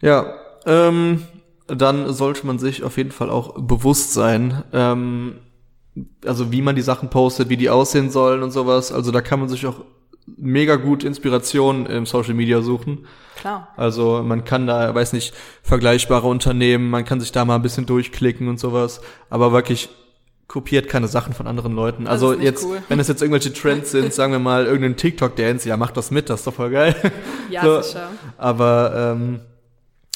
ja, 0.01 0.35
ähm, 0.67 1.25
dann 1.67 2.13
sollte 2.13 2.47
man 2.47 2.59
sich 2.59 2.83
auf 2.83 2.97
jeden 2.97 3.13
Fall 3.13 3.31
auch 3.31 3.55
bewusst 3.61 4.13
sein, 4.13 4.63
ähm, 4.73 5.39
also 6.25 6.53
wie 6.53 6.63
man 6.63 6.77
die 6.77 6.83
Sachen 6.83 7.11
postet, 7.11 7.49
wie 7.49 7.57
die 7.57 7.71
aussehen 7.71 8.11
sollen 8.11 8.43
und 8.43 8.53
sowas. 8.53 8.93
Also 8.93 9.11
da 9.11 9.21
kann 9.21 9.41
man 9.41 9.49
sich 9.49 9.67
auch 9.67 9.81
mega 10.37 10.77
gut 10.77 11.05
Inspiration 11.05 11.87
im 11.87 12.07
Social 12.07 12.35
Media 12.35 12.63
suchen. 12.63 13.07
Klar. 13.37 13.69
Also 13.77 14.23
man 14.25 14.45
kann 14.45 14.67
da, 14.67 14.95
weiß 14.95 15.13
nicht, 15.13 15.35
vergleichbare 15.63 16.27
Unternehmen, 16.27 16.91
man 16.91 17.05
kann 17.05 17.21
sich 17.21 17.33
da 17.33 17.45
mal 17.45 17.57
ein 17.57 17.63
bisschen 17.63 17.87
durchklicken 17.87 18.49
und 18.49 18.61
sowas, 18.61 19.01
aber 19.31 19.53
wirklich 19.53 19.89
kopiert 20.47 20.89
keine 20.89 21.07
Sachen 21.07 21.33
von 21.33 21.47
anderen 21.47 21.75
Leuten. 21.75 22.09
Also 22.09 22.33
ist 22.33 22.39
nicht 22.39 22.47
jetzt, 22.47 22.65
cool. 22.65 22.83
wenn 22.89 22.99
es 22.99 23.07
jetzt 23.07 23.23
irgendwelche 23.23 23.53
Trends 23.53 23.91
sind, 23.93 24.13
sagen 24.13 24.33
wir 24.33 24.41
mal 24.41 24.67
irgendein 24.67 24.97
TikTok-Dance, 24.97 25.69
ja, 25.69 25.77
macht 25.77 25.97
das 25.97 26.11
mit, 26.11 26.29
das 26.29 26.41
ist 26.41 26.47
doch 26.47 26.55
voll 26.55 26.71
geil. 26.71 26.95
Ja, 27.49 27.63
So, 27.63 27.83
sicher. 27.83 28.09
Aber 28.37 29.15
ähm, 29.17 29.41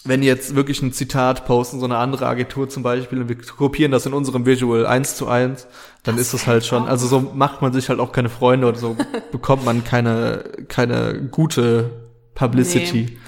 wenn 0.05 0.23
jetzt 0.23 0.55
wirklich 0.55 0.83
ein 0.83 0.93
Zitat 0.93 1.47
posten, 1.47 1.81
so 1.81 1.87
eine 1.87 1.97
andere 1.97 2.27
Agentur 2.27 2.69
zum 2.69 2.83
Beispiel, 2.83 3.23
und 3.23 3.29
wir 3.29 3.39
kopieren 3.39 3.91
das 3.91 4.05
in 4.05 4.13
unserem 4.13 4.45
Visual 4.45 4.87
eins 4.87 5.17
zu 5.17 5.29
eins, 5.29 5.67
dann 6.03 6.19
ist 6.19 6.35
das 6.35 6.47
halt 6.47 6.67
schon, 6.67 6.87
also 6.87 7.07
so 7.07 7.21
macht 7.21 7.63
man 7.63 7.73
sich 7.73 7.89
halt 7.89 8.01
auch 8.01 8.13
keine 8.13 8.29
Freunde 8.29 8.67
oder 8.67 8.79
so 8.79 8.97
bekommt 9.33 9.65
man 9.65 9.83
keine, 9.83 10.45
keine 10.69 11.23
gute 11.31 11.91
Publicity. 12.35 13.09
Nee. 13.11 13.19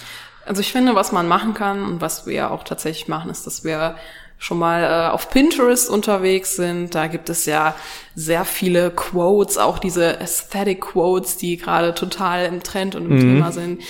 Also 0.45 0.61
ich 0.61 0.71
finde, 0.71 0.95
was 0.95 1.13
man 1.13 1.27
machen 1.27 1.55
kann 1.55 1.83
und 1.83 2.01
was 2.01 2.27
wir 2.27 2.51
auch 2.51 2.63
tatsächlich 2.63 3.09
machen, 3.09 3.31
ist, 3.31 3.47
dass 3.47 3.65
wir 3.65 3.97
schon 4.39 4.59
mal 4.59 4.83
äh, 4.83 5.13
auf 5.13 5.31
Pinterest 5.31 5.89
unterwegs 5.89 6.57
sind. 6.57 6.95
Da 6.95 7.07
gibt 7.07 7.31
es 7.31 7.47
ja 7.47 7.75
sehr 8.15 8.45
viele 8.45 8.91
Quotes, 8.91 9.59
auch 9.59 9.79
diese 9.79 10.21
Aesthetic 10.21 10.81
Quotes, 10.81 11.37
die 11.37 11.57
gerade 11.57 11.95
total 11.95 12.47
im 12.47 12.63
Trend 12.63 12.95
und 12.95 13.11
im 13.11 13.19
Thema 13.19 13.53
sind. 13.53 13.83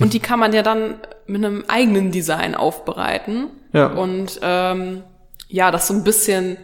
Und 0.00 0.12
die 0.12 0.20
kann 0.20 0.38
man 0.38 0.52
ja 0.52 0.62
dann 0.62 0.96
mit 1.26 1.44
einem 1.44 1.64
eigenen 1.68 2.10
Design 2.10 2.54
aufbereiten. 2.54 3.48
Ja. 3.72 3.86
Und 3.86 4.40
ähm, 4.42 5.02
ja, 5.48 5.70
das 5.70 5.86
so 5.86 5.94
ein 5.94 6.04
bisschen 6.04 6.56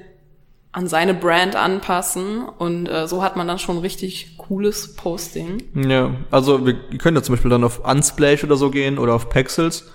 an 0.72 0.86
seine 0.86 1.14
Brand 1.14 1.56
anpassen. 1.56 2.44
Und 2.44 2.86
äh, 2.88 3.06
so 3.06 3.22
hat 3.22 3.36
man 3.36 3.48
dann 3.48 3.58
schon 3.58 3.78
richtig 3.78 4.36
cooles 4.36 4.94
Posting. 4.94 5.62
Ja, 5.74 6.14
also 6.30 6.66
wir 6.66 6.74
können 6.98 7.16
ja 7.16 7.22
zum 7.22 7.34
Beispiel 7.34 7.50
dann 7.50 7.64
auf 7.64 7.84
Unsplash 7.84 8.44
oder 8.44 8.56
so 8.56 8.70
gehen 8.70 8.98
oder 8.98 9.14
auf 9.14 9.28
Pexels. 9.28 9.90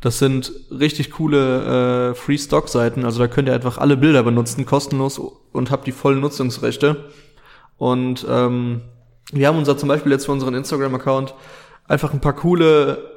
Das 0.00 0.18
sind 0.18 0.52
richtig 0.70 1.10
coole 1.12 2.10
äh, 2.10 2.14
Free-Stock-Seiten. 2.14 3.04
Also 3.04 3.18
da 3.18 3.28
könnt 3.28 3.48
ihr 3.48 3.54
einfach 3.54 3.78
alle 3.78 3.96
Bilder 3.96 4.22
benutzen, 4.22 4.66
kostenlos 4.66 5.18
und 5.52 5.70
habt 5.70 5.86
die 5.86 5.92
vollen 5.92 6.20
Nutzungsrechte. 6.20 7.06
Und 7.78 8.26
ähm, 8.28 8.82
wir 9.32 9.48
haben 9.48 9.58
unser 9.58 9.76
zum 9.76 9.88
Beispiel 9.88 10.12
jetzt 10.12 10.26
für 10.26 10.32
unseren 10.32 10.54
Instagram-Account 10.54 11.34
einfach 11.88 12.12
ein 12.12 12.20
paar 12.20 12.34
coole, 12.34 13.10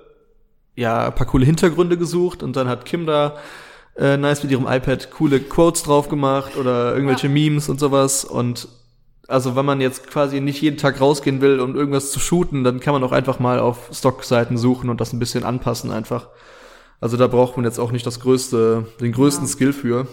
ja, 0.75 1.07
ein 1.07 1.15
paar 1.15 1.27
coole 1.27 1.45
Hintergründe 1.45 1.97
gesucht 1.97 2.43
und 2.43 2.55
dann 2.55 2.67
hat 2.67 2.85
Kim 2.85 3.05
da 3.05 3.37
äh, 3.97 4.17
nice 4.17 4.43
mit 4.43 4.51
ihrem 4.51 4.67
iPad 4.67 5.11
coole 5.11 5.39
Quotes 5.39 5.83
drauf 5.83 6.09
gemacht 6.09 6.55
oder 6.57 6.93
irgendwelche 6.93 7.29
Memes 7.29 7.69
und 7.69 7.79
sowas 7.79 8.23
und 8.23 8.67
also 9.27 9.55
wenn 9.55 9.65
man 9.65 9.79
jetzt 9.79 10.07
quasi 10.07 10.41
nicht 10.41 10.61
jeden 10.61 10.77
Tag 10.77 10.99
rausgehen 10.99 11.39
will, 11.39 11.59
um 11.59 11.75
irgendwas 11.75 12.11
zu 12.11 12.19
shooten, 12.19 12.63
dann 12.63 12.79
kann 12.79 12.93
man 12.93 13.03
auch 13.03 13.11
einfach 13.11 13.37
mal 13.37 13.59
auf 13.59 13.89
Stockseiten 13.93 14.57
suchen 14.57 14.89
und 14.89 14.99
das 14.99 15.13
ein 15.13 15.19
bisschen 15.19 15.43
anpassen 15.43 15.91
einfach. 15.91 16.29
Also 17.01 17.15
da 17.17 17.27
braucht 17.27 17.55
man 17.57 17.65
jetzt 17.65 17.79
auch 17.79 17.91
nicht 17.91 18.05
das 18.05 18.19
größte, 18.19 18.85
den 18.99 19.11
größten 19.11 19.47
Skill 19.47 19.73
für. 19.73 20.07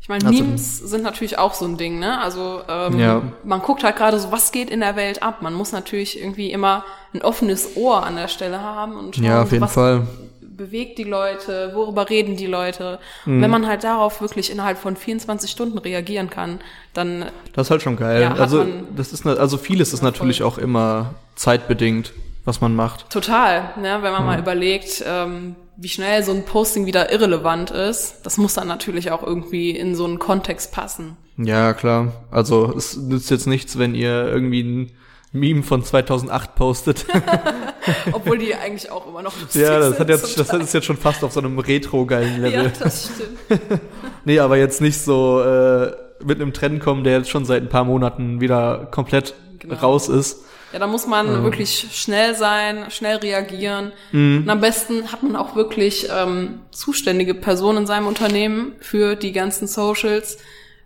Ich 0.00 0.08
meine, 0.08 0.24
Also- 0.26 0.42
Memes 0.42 0.78
sind 0.78 1.02
natürlich 1.02 1.38
auch 1.38 1.52
so 1.52 1.66
ein 1.66 1.76
Ding, 1.76 1.98
ne? 1.98 2.18
Also 2.20 2.62
ähm, 2.68 2.98
Ja. 2.98 3.22
man 3.44 3.60
guckt 3.60 3.84
halt 3.84 3.96
gerade 3.96 4.18
so, 4.18 4.32
was 4.32 4.50
geht 4.50 4.70
in 4.70 4.80
der 4.80 4.96
Welt 4.96 5.22
ab. 5.22 5.42
Man 5.42 5.52
muss 5.52 5.72
natürlich 5.72 6.18
irgendwie 6.18 6.50
immer 6.50 6.84
ein 7.12 7.20
offenes 7.22 7.76
Ohr 7.76 8.02
an 8.04 8.16
der 8.16 8.28
Stelle 8.28 8.60
haben 8.60 8.96
und 8.96 9.16
schauen, 9.16 9.24
Ja, 9.24 9.42
auf 9.42 9.48
so, 9.48 9.54
jeden 9.56 9.64
was 9.64 9.72
Fall. 9.74 10.06
bewegt 10.40 10.96
die 10.98 11.04
Leute, 11.04 11.72
worüber 11.74 12.08
reden 12.08 12.36
die 12.36 12.46
Leute. 12.46 12.98
Mhm. 13.26 13.36
Und 13.36 13.42
wenn 13.42 13.50
man 13.50 13.66
halt 13.66 13.84
darauf 13.84 14.22
wirklich 14.22 14.50
innerhalb 14.50 14.78
von 14.78 14.96
24 14.96 15.50
Stunden 15.50 15.76
reagieren 15.78 16.30
kann, 16.30 16.60
dann 16.94 17.26
Das 17.52 17.66
ist 17.66 17.70
halt 17.70 17.82
schon 17.82 17.96
geil. 17.96 18.22
Ja, 18.22 18.34
also 18.34 18.64
das 18.96 19.12
ist 19.12 19.26
also 19.26 19.58
vieles 19.58 19.92
ist 19.92 20.02
natürlich 20.02 20.42
auch 20.42 20.56
immer 20.56 21.14
zeitbedingt, 21.34 22.12
was 22.50 22.60
man 22.60 22.74
macht. 22.74 23.08
total, 23.10 23.70
ne? 23.80 23.98
Wenn 24.02 24.12
man 24.12 24.26
mal 24.26 24.38
überlegt, 24.38 25.02
ähm, 25.06 25.54
wie 25.76 25.88
schnell 25.88 26.22
so 26.24 26.32
ein 26.32 26.44
Posting 26.44 26.84
wieder 26.84 27.10
irrelevant 27.10 27.70
ist, 27.70 28.16
das 28.24 28.36
muss 28.36 28.54
dann 28.54 28.68
natürlich 28.68 29.10
auch 29.12 29.22
irgendwie 29.22 29.70
in 29.70 29.94
so 29.94 30.04
einen 30.04 30.18
Kontext 30.18 30.72
passen. 30.72 31.16
Ja, 31.38 31.72
klar. 31.72 32.12
Also 32.30 32.74
es 32.76 32.96
nützt 32.96 33.30
jetzt 33.30 33.46
nichts, 33.46 33.78
wenn 33.78 33.94
ihr 33.94 34.26
irgendwie 34.26 34.62
ein 34.62 34.92
Meme 35.32 35.62
von 35.62 35.82
2008 35.84 36.54
postet. 36.56 37.06
Obwohl 38.12 38.36
die 38.38 38.54
eigentlich 38.54 38.90
auch 38.90 39.06
immer 39.06 39.22
noch 39.22 39.40
lustig 39.40 39.62
ja, 39.62 39.78
das 39.78 39.90
sind 39.90 40.00
hat 40.00 40.08
jetzt 40.10 40.38
das 40.38 40.52
ist 40.52 40.74
jetzt 40.74 40.84
schon 40.86 40.96
fast 40.96 41.22
auf 41.24 41.32
so 41.32 41.40
einem 41.40 41.58
retro-geilen 41.58 42.42
Level. 42.42 42.64
Ja, 42.64 42.72
das 42.78 43.10
stimmt. 43.48 43.62
Nee, 44.26 44.38
aber 44.40 44.58
jetzt 44.58 44.82
nicht 44.82 44.98
so 45.00 45.40
äh, 45.40 45.92
mit 46.22 46.40
einem 46.42 46.52
Trend 46.52 46.80
kommen, 46.80 47.04
der 47.04 47.18
jetzt 47.18 47.30
schon 47.30 47.46
seit 47.46 47.62
ein 47.62 47.68
paar 47.70 47.84
Monaten 47.84 48.40
wieder 48.42 48.88
komplett 48.90 49.34
Genau. 49.60 49.74
raus 49.76 50.08
ist. 50.08 50.44
Ja, 50.72 50.78
da 50.78 50.86
muss 50.86 51.06
man 51.06 51.42
wirklich 51.42 51.88
schnell 51.92 52.34
sein, 52.34 52.90
schnell 52.90 53.16
reagieren. 53.16 53.92
Mhm. 54.12 54.42
Und 54.44 54.50
am 54.50 54.60
besten 54.60 55.10
hat 55.10 55.22
man 55.22 55.34
auch 55.36 55.56
wirklich 55.56 56.08
ähm, 56.14 56.60
zuständige 56.70 57.34
Personen 57.34 57.78
in 57.78 57.86
seinem 57.86 58.06
Unternehmen 58.06 58.72
für 58.80 59.16
die 59.16 59.32
ganzen 59.32 59.66
Socials, 59.66 60.38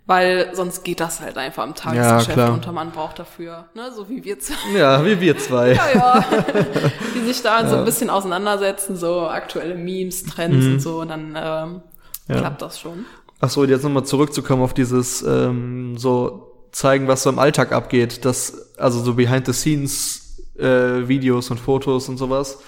weil 0.06 0.50
sonst 0.54 0.84
geht 0.84 1.00
das 1.00 1.20
halt 1.20 1.36
einfach 1.38 1.62
am 1.62 1.74
Tagesgeschäft 1.74 2.32
klar. 2.32 2.52
unter. 2.52 2.72
Man 2.72 2.92
braucht 2.92 3.18
dafür, 3.18 3.66
ne, 3.74 3.90
so 3.94 4.08
wie 4.08 4.24
wir 4.24 4.38
zwei, 4.38 4.54
Ja, 4.78 5.04
wie 5.04 5.20
wir 5.20 5.36
zwei. 5.38 5.72
ja, 5.72 5.86
ja, 5.94 6.24
die 7.14 7.20
sich 7.26 7.42
da 7.42 7.66
so 7.68 7.76
ein 7.76 7.84
bisschen 7.84 8.10
auseinandersetzen, 8.10 8.96
so 8.96 9.28
aktuelle 9.28 9.74
Memes, 9.74 10.24
Trends 10.24 10.64
und 10.66 10.80
so, 10.80 11.00
und 11.00 11.08
dann 11.08 11.36
ähm, 11.38 11.82
Mhm. 12.26 12.34
Ja. 12.36 12.40
klappt 12.40 12.62
das 12.62 12.80
schon. 12.80 13.04
Ach 13.40 13.50
so, 13.50 13.64
jetzt 13.66 13.82
nochmal 13.82 14.04
zurückzukommen 14.06 14.62
auf 14.62 14.72
dieses 14.72 15.20
ähm, 15.22 15.98
so 15.98 16.52
zeigen, 16.72 17.06
was 17.06 17.22
so 17.22 17.28
im 17.28 17.38
Alltag 17.38 17.72
abgeht. 17.72 18.24
Das, 18.24 18.63
also 18.78 19.00
so 19.02 19.14
behind 19.14 19.46
the 19.46 19.52
scenes 19.52 20.44
äh, 20.58 21.08
Videos 21.08 21.50
und 21.50 21.58
Fotos 21.58 22.08
und 22.08 22.16
sowas. 22.16 22.58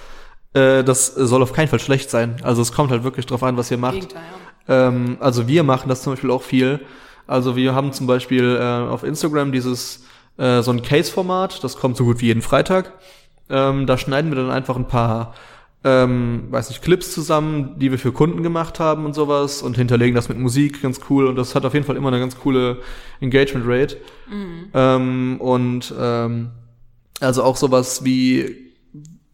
Äh, 0.55 0.85
das 0.85 1.07
soll 1.07 1.43
auf 1.43 1.53
keinen 1.53 1.69
Fall 1.69 1.81
schlecht 1.81 2.11
sein. 2.11 2.37
Also 2.43 2.63
es 2.63 2.73
kommt 2.73 2.91
halt 2.91 3.05
wirklich 3.05 3.27
drauf 3.27 3.43
an, 3.43 3.57
was 3.57 3.71
ihr 3.71 3.79
macht. 3.79 3.95
Gegenteil, 3.95 4.23
ja. 4.69 4.89
Ähm, 4.89 5.17
also 5.21 5.47
wir 5.47 5.63
machen 5.63 5.89
das 5.89 6.03
zum 6.03 6.13
Beispiel 6.13 6.31
auch 6.31 6.43
viel. 6.43 6.81
Also 7.27 7.57
wir 7.57 7.75
haben 7.75 7.93
zum 7.93 8.07
Beispiel 8.07 8.57
äh, 8.57 8.63
auf 8.63 9.03
Instagram 9.03 9.53
dieses 9.53 10.05
äh, 10.39 10.63
so 10.63 10.71
ein 10.71 10.83
Case-Format, 10.83 11.65
das 11.65 11.77
kommt 11.77 11.97
so 11.97 12.05
gut 12.05 12.21
wie 12.21 12.27
jeden 12.27 12.43
Freitag. 12.43 12.93
Ähm, 13.49 13.87
da 13.87 13.97
schneiden 13.99 14.31
wir 14.31 14.37
dann 14.37 14.51
einfach 14.51 14.77
ein 14.77 14.89
paar, 14.89 15.35
ähm, 15.87 16.49
weiß 16.51 16.69
nicht, 16.71 16.83
Clips 16.83 17.13
zusammen, 17.13 17.79
die 17.79 17.93
wir 17.93 17.99
für 18.01 18.11
Kunden 18.11 18.43
gemacht 18.43 18.81
haben 18.81 19.05
und 19.05 19.15
sowas 19.15 19.63
und 19.63 19.77
hinterlegen 19.77 20.17
das 20.17 20.29
mit 20.29 20.37
Musik, 20.37 20.83
ganz 20.83 21.01
cool. 21.09 21.29
Und 21.29 21.37
das 21.37 21.55
hat 21.55 21.65
auf 21.65 21.75
jeden 21.75 21.87
Fall 21.87 21.97
immer 21.97 22.09
eine 22.09 22.19
ganz 22.19 22.37
coole 22.37 22.79
Engagement 23.21 23.65
Rate. 23.69 23.97
Ähm, 24.75 25.37
und 25.41 25.95
ähm, 25.97 26.51
also 27.21 27.45
auch 27.45 27.57
sowas 27.57 28.05
wie 28.05 28.67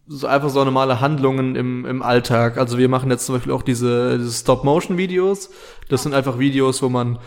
so 0.05 0.27
einfach 0.27 0.49
so 0.49 0.63
normale 0.63 1.01
Handlungen 1.01 1.55
im, 1.55 1.87
im 1.87 2.03
Alltag. 2.03 2.59
Also 2.59 2.77
wir 2.77 2.87
machen 2.87 3.09
jetzt 3.09 3.25
zum 3.25 3.33
Beispiel 3.35 3.51
auch 3.53 3.63
diese, 3.63 4.19
diese 4.19 4.31
Stop-Motion-Videos. 4.31 5.49
Das 5.89 6.03
sind 6.03 6.13
einfach 6.13 6.37
Videos, 6.37 6.83
wo 6.83 6.89
man 6.89 7.17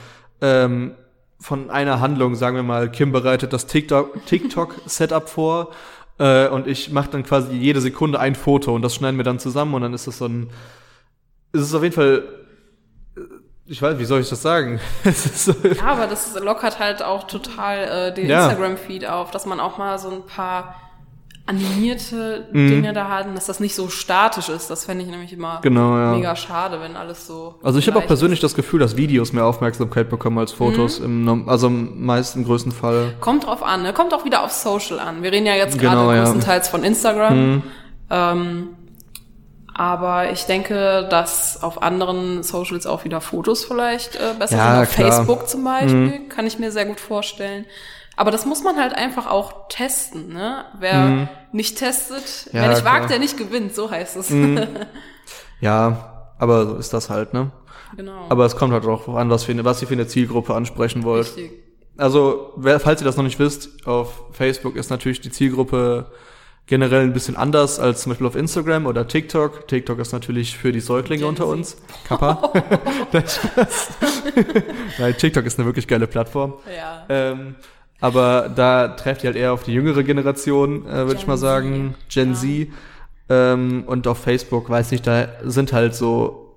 ähm, 0.41 0.93
von 1.41 1.71
einer 1.71 2.01
Handlung, 2.01 2.37
sagen 2.37 2.55
wir 2.55 2.63
mal, 2.63 2.91
Kim 2.93 3.11
bereitet 3.11 3.53
das 3.53 3.67
TikTok- 3.69 4.25
TikTok-Setup 4.27 5.29
vor 5.29 5.73
äh, 6.19 6.49
und 6.49 6.67
ich 6.67 6.91
mache 6.91 7.11
dann 7.11 7.23
quasi 7.23 7.55
jede 7.55 7.81
Sekunde 7.81 8.19
ein 8.21 8.35
Foto 8.35 8.75
und 8.75 8.83
das 8.83 8.95
schneiden 8.95 9.17
wir 9.19 9.25
dann 9.25 9.39
zusammen 9.39 9.75
und 9.75 9.83
dann 9.83 9.95
ist 9.95 10.07
das 10.07 10.19
so 10.19 10.27
ein, 10.27 10.51
es 11.53 11.63
ist 11.63 11.75
auf 11.75 11.83
jeden 11.83 11.95
Fall, 11.95 12.25
äh, 13.17 13.21
ich 13.67 13.83
weiß, 13.83 13.99
wie 13.99 14.05
soll 14.05 14.21
ich 14.21 14.29
das 14.29 14.43
sagen? 14.43 14.81
es 15.05 15.45
so, 15.45 15.53
Ja, 15.77 15.85
aber 15.87 16.07
das 16.07 16.39
lockert 16.41 16.79
halt 16.79 17.03
auch 17.03 17.25
total 17.27 18.11
äh, 18.11 18.15
den 18.15 18.29
Ja. 18.29 18.45
Instagram-Feed 18.45 19.07
auf, 19.07 19.31
dass 19.31 19.47
man 19.47 19.61
auch 19.61 19.77
mal 19.79 19.99
so 19.99 20.11
ein 20.11 20.25
paar 20.27 20.75
animierte 21.47 22.49
Mhm. 22.53 22.69
Dinge 22.71 22.93
da 22.93 23.09
hat 23.09 23.27
und 23.27 23.35
dass 23.37 23.47
das 23.47 23.61
nicht 23.61 23.75
so 23.75 23.89
statisch 23.89 24.49
ist. 24.49 24.69
Das 24.69 24.85
fände 24.85 25.05
ich 25.05 25.11
nämlich 25.11 25.33
immer 25.33 25.61
Genau, 25.63 25.97
ja. 25.97 26.13
mega 26.13 26.35
schade, 26.35 26.81
wenn 26.81 26.97
alles 26.97 27.27
so. 27.27 27.55
Also 27.63 27.79
ich 27.79 27.87
habe 27.87 27.99
auch 28.01 28.07
persönlich 28.07 28.41
das 28.41 28.55
Gefühl, 28.55 28.81
dass 28.81 28.97
Videos 28.97 29.33
mehr 29.33 29.45
Aufmerksamkeit 29.47 30.11
bekommen 30.11 30.39
als 30.39 30.53
Fotos, 30.53 30.99
im, 30.99 31.25
Norm- 31.25 31.49
also 31.49 31.69
im 31.69 32.05
meisten 32.05 32.45
größten 32.45 32.73
Fall. 32.73 33.13
ist. 33.15 33.21
Kommt 33.21 33.47
drauf 33.47 33.63
an, 33.63 33.83
ne? 33.83 33.93
Kommt 33.93 34.13
auch 34.13 34.25
wieder 34.25 34.43
auf 34.43 34.51
Social 34.53 34.99
an. 34.99 35.23
Wir 35.23 35.31
reden 35.33 35.47
ja 35.47 35.55
jetzt 35.55 35.79
gerade 35.79 35.97
Genau, 35.97 36.13
ja. 36.13 36.21
Mhm. 36.21 36.25
größtenteils 36.25 36.69
von 36.69 36.83
Instagram. 36.85 37.63
Ähm, 38.11 38.69
aber 39.75 40.31
ich 40.33 40.45
denke, 40.45 41.07
dass 41.11 41.63
auf 41.63 41.83
anderen 41.83 42.43
Socials 42.43 42.87
auch 42.87 43.05
wieder 43.05 43.21
Fotos 43.21 43.65
vielleicht 43.65 44.17
äh, 44.17 44.33
besser 44.39 44.57
Ja, 44.57 44.75
sind. 44.75 44.83
Auf 44.83 44.95
klar. 44.95 45.07
Mhm. 45.07 45.13
Facebook 45.13 45.49
zum 45.49 45.65
Beispiel, 45.65 46.21
kann 46.29 46.47
ich 46.47 46.59
mir 46.59 46.73
sehr 46.73 46.87
gut 46.87 46.99
vorstellen. 46.99 47.67
Aber 48.17 48.31
das 48.31 48.47
muss 48.47 48.63
man 48.65 48.77
halt 48.77 48.95
einfach 48.95 49.27
auch 49.27 49.69
testen, 49.69 50.33
ne? 50.33 50.65
Wer 50.79 51.29
nicht 51.53 51.79
testet, 51.79 52.47
Mhm. 52.53 52.57
Ja, 52.57 52.63
wer 52.63 52.69
nicht 52.71 52.81
klar. 52.81 52.95
Mhm. 52.95 53.01
wagt, 53.01 53.11
der 53.11 53.19
nicht 53.19 53.37
gewinnt, 53.37 53.75
so 53.75 53.91
heißt 53.91 54.17
es. 54.17 54.31
Ja, 55.61 56.33
aber 56.39 56.67
so 56.67 56.77
ist 56.77 56.93
das 56.93 57.09
halt, 57.09 57.33
ne? 57.33 57.51
genau. 57.97 58.27
Aber 58.29 58.45
es 58.45 58.57
kommt 58.57 58.73
halt 58.75 58.85
auch 58.85 59.09
an, 59.15 59.31
was, 59.31 59.45
für 59.45 59.65
was 59.65 59.81
ihr 59.81 59.89
für 59.89 59.95
eine 59.95 60.07
Zielgruppe 60.07 60.55
ansprechen 60.55 61.03
wollt. 61.03 61.27
Richtig. 61.29 61.51
Also, 61.97 62.53
falls 62.79 63.01
ihr 63.01 63.07
das 63.07 63.17
noch 63.17 63.25
nicht 63.25 63.39
wisst, 63.39 63.87
auf 63.87 64.25
Facebook 64.33 64.77
ist 64.77 64.91
natürlich 64.91 65.23
die 65.23 65.31
Zielgruppe 65.31 66.11
generell 66.67 67.03
ein 67.05 67.13
bisschen 67.13 67.37
anders 67.37 67.79
als 67.79 68.03
zum 68.03 68.11
Beispiel 68.11 68.27
auf 68.27 68.37
Instagram 68.37 68.87
oder 68.87 69.07
TikTok. 69.07 69.67
TikTok 69.69 69.99
ist 70.01 70.13
natürlich 70.13 70.59
für 70.59 70.73
die 70.73 70.81
Säuglinge 70.81 71.21
Gen 71.21 71.29
unter 71.31 71.47
uns. 71.47 71.77
Kappa. 72.07 72.53
Nein, 74.99 75.17
TikTok 75.17 75.47
ist 75.47 75.59
eine 75.59 75.67
wirklich 75.67 75.87
geile 75.87 76.07
Plattform. 76.07 76.55
Ja. 76.77 77.07
Ähm, 77.09 77.55
aber 78.01 78.49
da 78.55 78.89
trefft 78.89 79.25
ihr 79.25 79.29
halt 79.29 79.37
eher 79.37 79.53
auf 79.53 79.63
die 79.65 79.73
jüngere 79.73 80.03
Generation, 80.03 80.87
äh, 80.87 81.07
würde 81.07 81.15
ich 81.17 81.27
mal 81.27 81.37
Z, 81.37 81.41
sagen. 81.41 81.95
Gen 82.09 82.31
ja. 82.31 82.35
Z. 82.35 82.69
Ähm, 83.29 83.85
und 83.87 84.07
auf 84.07 84.19
Facebook, 84.19 84.69
weiß 84.71 84.91
nicht, 84.93 85.07
da 85.07 85.29
sind 85.45 85.73
halt 85.73 85.95
so 85.95 86.55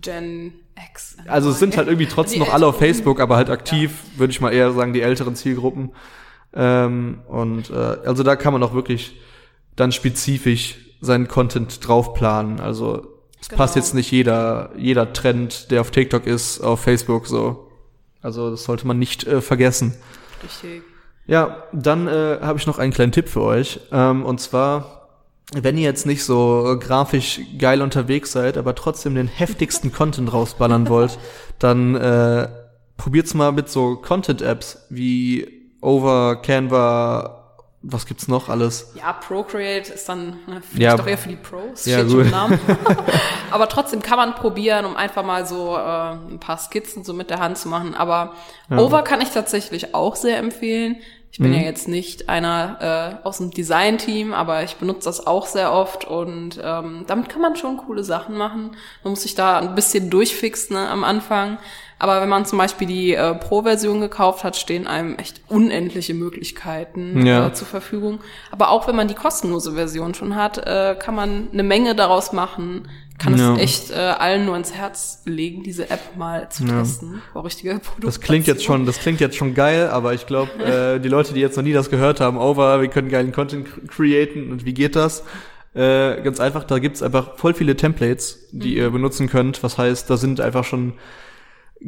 Gen 0.00 0.52
X. 0.92 1.16
also 1.26 1.50
es 1.50 1.58
sind 1.58 1.76
halt 1.76 1.88
irgendwie 1.88 2.06
trotzdem 2.10 2.40
Die 2.40 2.46
noch 2.46 2.54
alle 2.54 2.66
auf. 2.66 2.78
Facebook, 2.78 3.20
aber 3.20 3.36
halt 3.36 3.50
aktiv, 3.50 3.92
würde 4.16 4.30
ich 4.30 4.40
mal 4.40 4.52
eher 4.52 4.72
sagen, 4.72 4.92
die 4.92 5.02
älteren 5.02 5.34
Zielgruppen. 5.34 5.90
Ähm, 6.54 7.18
und 7.28 7.70
äh, 7.70 7.74
also 7.74 8.22
da 8.22 8.36
kann 8.36 8.52
man 8.52 8.62
auch 8.62 8.72
wirklich 8.74 9.20
dann 9.76 9.92
spezifisch 9.92 10.78
seinen 11.00 11.28
Content 11.28 11.86
drauf 11.86 12.14
planen. 12.14 12.60
Also 12.60 13.06
es 13.40 13.48
Genau. 13.48 13.58
passt 13.58 13.76
jetzt 13.76 13.94
nicht 13.94 14.10
jeder, 14.10 14.70
jeder 14.76 15.12
Trend, 15.12 15.70
der 15.70 15.80
auf 15.80 15.90
TikTok 15.90 16.26
ist, 16.26 16.60
auf 16.60 16.80
Facebook 16.80 17.26
so. 17.26 17.68
Also 18.22 18.50
das 18.50 18.64
sollte 18.64 18.86
man 18.86 18.98
nicht 18.98 19.26
äh, 19.26 19.40
vergessen. 19.40 19.94
Richtig. 20.42 20.82
Ja, 21.26 21.64
dann 21.72 22.08
äh, 22.08 22.38
habe 22.40 22.58
ich 22.58 22.66
noch 22.66 22.78
einen 22.78 22.92
kleinen 22.92 23.12
Tipp 23.12 23.28
für 23.28 23.42
euch. 23.42 23.80
Ähm, 23.92 24.24
und 24.24 24.40
zwar, 24.40 25.08
wenn 25.52 25.78
ihr 25.78 25.84
jetzt 25.84 26.06
nicht 26.06 26.24
so 26.24 26.76
grafisch 26.80 27.40
geil 27.58 27.82
unterwegs 27.82 28.32
seid, 28.32 28.56
aber 28.56 28.74
trotzdem 28.74 29.14
den 29.14 29.28
heftigsten 29.28 29.92
Content 29.92 30.32
rausballern 30.32 30.88
wollt, 30.88 31.18
dann 31.58 31.94
äh, 31.94 32.48
probiert's 32.96 33.34
mal 33.34 33.52
mit 33.52 33.68
so 33.68 33.96
Content-Apps 33.96 34.86
wie 34.90 35.46
Over, 35.80 36.36
Canva, 36.42 37.39
was 37.82 38.04
gibt's 38.06 38.28
noch 38.28 38.48
alles? 38.50 38.92
Ja, 38.94 39.12
Procreate 39.14 39.92
ist 39.94 40.08
dann 40.08 40.38
ne, 40.46 40.60
vielleicht 40.62 40.80
Ja. 40.82 40.96
doch 40.96 41.06
eher 41.06 41.16
für 41.18 41.30
die 41.30 41.36
Pros, 41.36 41.86
Ja, 41.86 42.02
gut. 42.02 42.24
im 42.26 42.30
Namen. 42.30 42.60
Aber 43.50 43.68
trotzdem 43.68 44.02
kann 44.02 44.16
man 44.18 44.34
probieren, 44.34 44.84
um 44.84 44.96
einfach 44.96 45.24
mal 45.24 45.46
so 45.46 45.74
äh, 45.76 45.80
ein 46.12 46.38
paar 46.40 46.58
Skizzen 46.58 47.04
so 47.04 47.12
mit 47.14 47.30
der 47.30 47.38
Hand 47.40 47.56
zu 47.58 47.68
machen. 47.68 47.94
Aber 47.94 48.34
Over 48.70 49.02
kann 49.02 49.20
ich 49.20 49.30
tatsächlich 49.30 49.94
auch 49.94 50.14
sehr 50.16 50.38
empfehlen. 50.38 50.96
Ich 51.32 51.38
bin 51.38 51.48
Mhm. 51.50 51.54
ja 51.58 51.60
jetzt 51.62 51.86
nicht 51.86 52.28
einer 52.28 53.20
äh, 53.22 53.26
aus 53.26 53.38
dem 53.38 53.50
Design-Team, 53.52 54.32
aber 54.34 54.64
ich 54.64 54.76
benutze 54.76 55.04
das 55.04 55.26
auch 55.28 55.46
sehr 55.46 55.72
oft 55.72 56.04
und 56.04 56.58
ähm, 56.62 57.04
damit 57.06 57.28
kann 57.28 57.40
man 57.40 57.54
schon 57.54 57.76
coole 57.76 58.02
Sachen 58.02 58.36
machen. 58.36 58.72
Man 59.04 59.10
muss 59.12 59.22
sich 59.22 59.36
da 59.36 59.58
ein 59.60 59.76
bisschen 59.76 60.10
durchfixen 60.10 60.74
ne, 60.76 60.88
am 60.88 61.04
Anfang. 61.04 61.58
Aber 62.00 62.22
wenn 62.22 62.30
man 62.30 62.46
zum 62.46 62.58
Beispiel 62.58 62.88
die 62.88 63.14
äh, 63.14 63.34
Pro-Version 63.34 64.00
gekauft 64.00 64.42
hat, 64.42 64.56
stehen 64.56 64.86
einem 64.86 65.16
echt 65.18 65.42
unendliche 65.48 66.14
Möglichkeiten 66.14 67.26
Ja. 67.26 67.46
äh, 67.48 67.52
zur 67.52 67.66
Verfügung. 67.66 68.20
Aber 68.50 68.70
auch 68.70 68.88
wenn 68.88 68.96
man 68.96 69.06
die 69.06 69.14
kostenlose 69.14 69.72
Version 69.74 70.14
schon 70.14 70.34
hat, 70.34 70.58
äh, 70.66 70.96
kann 70.98 71.14
man 71.14 71.48
eine 71.52 71.62
Menge 71.62 71.94
daraus 71.94 72.32
machen. 72.32 72.88
Kann 73.20 73.38
Ja. 73.38 73.54
es 73.54 73.60
echt 73.60 73.90
äh, 73.90 73.94
allen 73.94 74.46
nur 74.46 74.56
ins 74.56 74.72
Herz 74.74 75.22
legen, 75.26 75.62
diese 75.62 75.90
App 75.90 76.16
mal 76.16 76.48
zu 76.48 76.64
testen. 76.64 77.20
War 77.34 77.44
richtige. 77.44 77.80
Das 78.00 78.20
klingt 78.20 78.46
jetzt 78.46 78.64
schon, 78.64 78.86
das 78.86 78.98
klingt 78.98 79.20
jetzt 79.20 79.36
schon 79.36 79.54
geil, 79.54 79.88
aber 79.88 80.14
ich 80.14 80.26
glaube, 80.26 80.50
äh, 80.64 80.98
die 81.00 81.08
Leute, 81.08 81.34
die 81.34 81.40
jetzt 81.40 81.56
noch 81.56 81.62
nie 81.64 81.72
das 81.74 81.90
gehört 81.90 82.20
haben, 82.20 82.38
Over, 82.38 82.80
wir 82.80 82.88
können 82.88 83.08
geilen 83.10 83.32
Content 83.32 83.68
cr- 83.68 83.86
createn 83.88 84.50
und 84.50 84.64
wie 84.64 84.72
geht 84.74 84.96
das? 84.96 85.22
Äh, 85.74 86.22
ganz 86.22 86.40
einfach, 86.40 86.64
da 86.64 86.78
gibt's 86.80 87.02
einfach 87.02 87.36
voll 87.36 87.54
viele 87.54 87.76
Templates, 87.76 88.48
die 88.50 88.76
ihr 88.76 88.90
benutzen 88.90 89.28
könnt. 89.28 89.62
Was 89.62 89.78
heißt, 89.78 90.10
da 90.10 90.16
sind 90.16 90.40
einfach 90.40 90.64
schon 90.64 90.94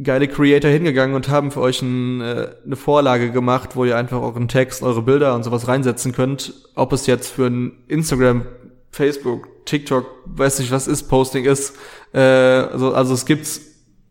geile 0.05 0.29
Creator 0.29 0.71
hingegangen 0.71 1.15
und 1.17 1.29
haben 1.29 1.51
für 1.51 1.61
euch 1.61 1.83
ein, 1.83 2.21
äh, 2.21 2.49
eine 2.65 2.77
Vorlage 2.77 3.31
gemacht, 3.33 3.75
wo 3.75 3.85
ihr 3.85 3.97
einfach 3.97 4.21
euren 4.23 4.49
Text, 4.49 4.83
eure 4.83 5.03
Bilder 5.03 5.35
und 5.35 5.43
sowas 5.43 5.67
reinsetzen 5.69 6.13
könnt. 6.13 6.53
Ob 6.77 6.93
es 6.93 7.07
jetzt 7.07 7.29
für 7.33 7.47
ein 7.47 7.73
Instagram, 7.89 8.47
Facebook, 8.93 9.65
TikTok, 9.65 10.07
weiß 10.27 10.59
nicht 10.61 10.71
was 10.71 10.87
ist, 10.87 11.05
Posting 11.05 11.45
ist. 11.47 11.75
Äh, 12.13 12.21
also, 12.21 12.95
also 12.95 13.15
es 13.15 13.25
gibt's 13.25 13.63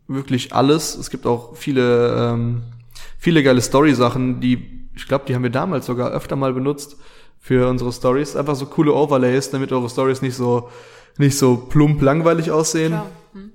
wirklich 0.08 0.52
alles. 0.52 0.96
Es 0.96 1.08
gibt 1.08 1.24
auch 1.26 1.56
viele, 1.56 2.14
ähm, 2.16 2.62
viele 3.16 3.42
geile 3.42 3.60
Story-Sachen, 3.60 4.40
die, 4.40 4.88
ich 4.94 5.06
glaube, 5.06 5.24
die 5.26 5.34
haben 5.34 5.44
wir 5.44 5.50
damals 5.50 5.86
sogar 5.86 6.10
öfter 6.10 6.34
mal 6.34 6.52
benutzt 6.52 6.96
für 7.38 7.68
unsere 7.68 7.92
Stories. 7.92 8.34
Einfach 8.34 8.56
so 8.56 8.66
coole 8.66 8.92
Overlays, 8.92 9.50
damit 9.50 9.72
eure 9.72 9.88
Stories 9.88 10.20
nicht 10.20 10.34
so, 10.34 10.68
nicht 11.16 11.38
so 11.38 11.56
plump 11.56 12.02
langweilig 12.02 12.50
aussehen. 12.50 13.00
Hm. 13.32 13.52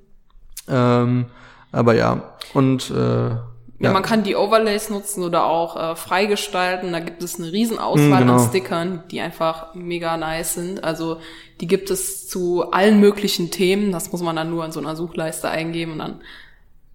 Ähm, 0.70 1.26
aber 1.74 1.94
ja, 1.96 2.38
und 2.54 2.90
äh, 2.90 3.36
Ja, 3.80 3.92
man 3.92 4.02
kann 4.02 4.24
die 4.24 4.36
Overlays 4.36 4.90
nutzen 4.90 5.24
oder 5.24 5.46
auch 5.46 5.76
äh, 5.92 5.96
freigestalten. 5.96 6.92
Da 6.92 7.00
gibt 7.00 7.22
es 7.22 7.40
eine 7.40 7.52
riesen 7.52 7.78
Auswahl 7.78 8.24
Mm, 8.24 8.28
genau. 8.28 8.34
an 8.42 8.48
Stickern, 8.50 9.04
die 9.12 9.22
einfach 9.22 9.76
mega 9.76 10.18
nice 10.18 10.56
sind. 10.56 10.84
Also 10.84 11.18
die 11.62 11.68
gibt 11.68 11.92
es 11.92 12.28
zu 12.28 12.72
allen 12.72 13.00
möglichen 13.00 13.52
Themen. 13.52 13.92
Das 13.92 14.12
muss 14.12 14.22
man 14.22 14.36
dann 14.36 14.50
nur 14.50 14.66
in 14.66 14.72
so 14.72 14.80
einer 14.80 14.96
Suchleiste 14.96 15.50
eingeben 15.50 15.92
und 15.94 16.00
dann 16.00 16.22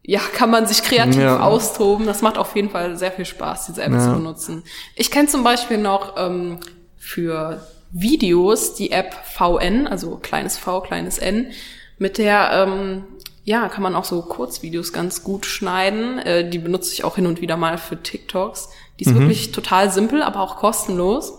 ja, 0.04 0.18
kann 0.18 0.50
man 0.50 0.66
sich 0.66 0.82
kreativ 0.82 1.20
Ja. 1.22 1.38
austoben. 1.40 2.06
Das 2.06 2.20
macht 2.22 2.36
auf 2.36 2.56
jeden 2.56 2.70
Fall 2.70 2.96
sehr 2.98 3.12
viel 3.12 3.26
Spaß, 3.26 3.66
diese 3.66 3.82
App 3.84 3.92
Ja. 3.92 4.00
zu 4.00 4.12
benutzen. 4.14 4.64
Ich 4.96 5.12
kenne 5.12 5.28
zum 5.28 5.44
Beispiel 5.44 5.78
noch 5.78 6.16
ähm, 6.16 6.58
für 6.98 7.64
Videos 7.92 8.74
die 8.74 8.90
App 8.90 9.14
VN, 9.36 9.86
also 9.86 10.16
kleines 10.20 10.58
V, 10.58 10.80
kleines 10.80 11.18
N, 11.18 11.52
mit 11.98 12.18
der 12.18 12.50
ähm, 12.52 13.04
ja, 13.44 13.68
kann 13.68 13.82
man 13.82 13.94
auch 13.94 14.04
so 14.04 14.22
Kurzvideos 14.22 14.92
ganz 14.92 15.24
gut 15.24 15.46
schneiden. 15.46 16.18
Äh, 16.18 16.48
die 16.48 16.58
benutze 16.58 16.92
ich 16.92 17.04
auch 17.04 17.16
hin 17.16 17.26
und 17.26 17.40
wieder 17.40 17.56
mal 17.56 17.78
für 17.78 18.02
TikToks. 18.02 18.68
Die 19.00 19.04
ist 19.04 19.14
wirklich 19.14 19.50
total 19.52 19.90
simpel, 19.90 20.22
aber 20.22 20.40
auch 20.40 20.56
kostenlos. 20.56 21.38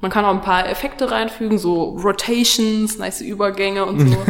Man 0.00 0.10
kann 0.10 0.24
auch 0.24 0.30
ein 0.32 0.40
paar 0.40 0.68
Effekte 0.68 1.10
reinfügen, 1.10 1.58
so 1.58 1.96
Rotations, 1.96 2.98
nice 2.98 3.20
Übergänge 3.20 3.84
und 3.84 4.08
so. 4.08 4.16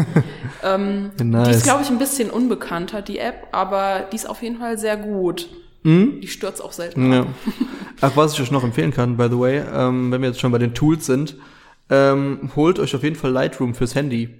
Ähm, 0.65 1.11
Nice. 1.21 1.49
Die 1.49 1.55
ist, 1.55 1.65
glaube 1.65 1.83
ich, 1.83 1.91
ein 1.91 1.99
bisschen 1.99 2.31
unbekannter, 2.31 3.03
die 3.03 3.19
App, 3.19 3.49
aber 3.51 4.07
die 4.13 4.17
ist 4.17 4.29
auf 4.29 4.43
jeden 4.43 4.59
Fall 4.59 4.79
sehr 4.79 4.97
gut. 4.97 5.49
Die 5.85 6.29
stürzt 6.29 6.63
auch 6.63 6.71
selten. 6.71 7.09
Mhm. 7.09 7.13
Ja. 7.13 7.27
Ach, 8.01 8.13
was 8.15 8.35
ich 8.35 8.41
euch 8.41 8.53
noch 8.53 8.63
empfehlen 8.63 8.93
kann, 8.93 9.17
by 9.17 9.25
the 9.29 9.39
way, 9.39 9.59
ähm, 9.59 10.13
wenn 10.13 10.23
wir 10.23 10.29
jetzt 10.29 10.41
schon 10.41 10.53
bei 10.53 10.59
den 10.59 10.75
Tools 10.75 11.07
sind, 11.07 11.37
ähm, 11.91 12.51
holt 12.55 12.79
euch 12.79 12.95
auf 12.95 13.03
jeden 13.03 13.17
Fall 13.17 13.33
Lightroom 13.33 13.75
fürs 13.75 13.95
Handy. 13.97 14.31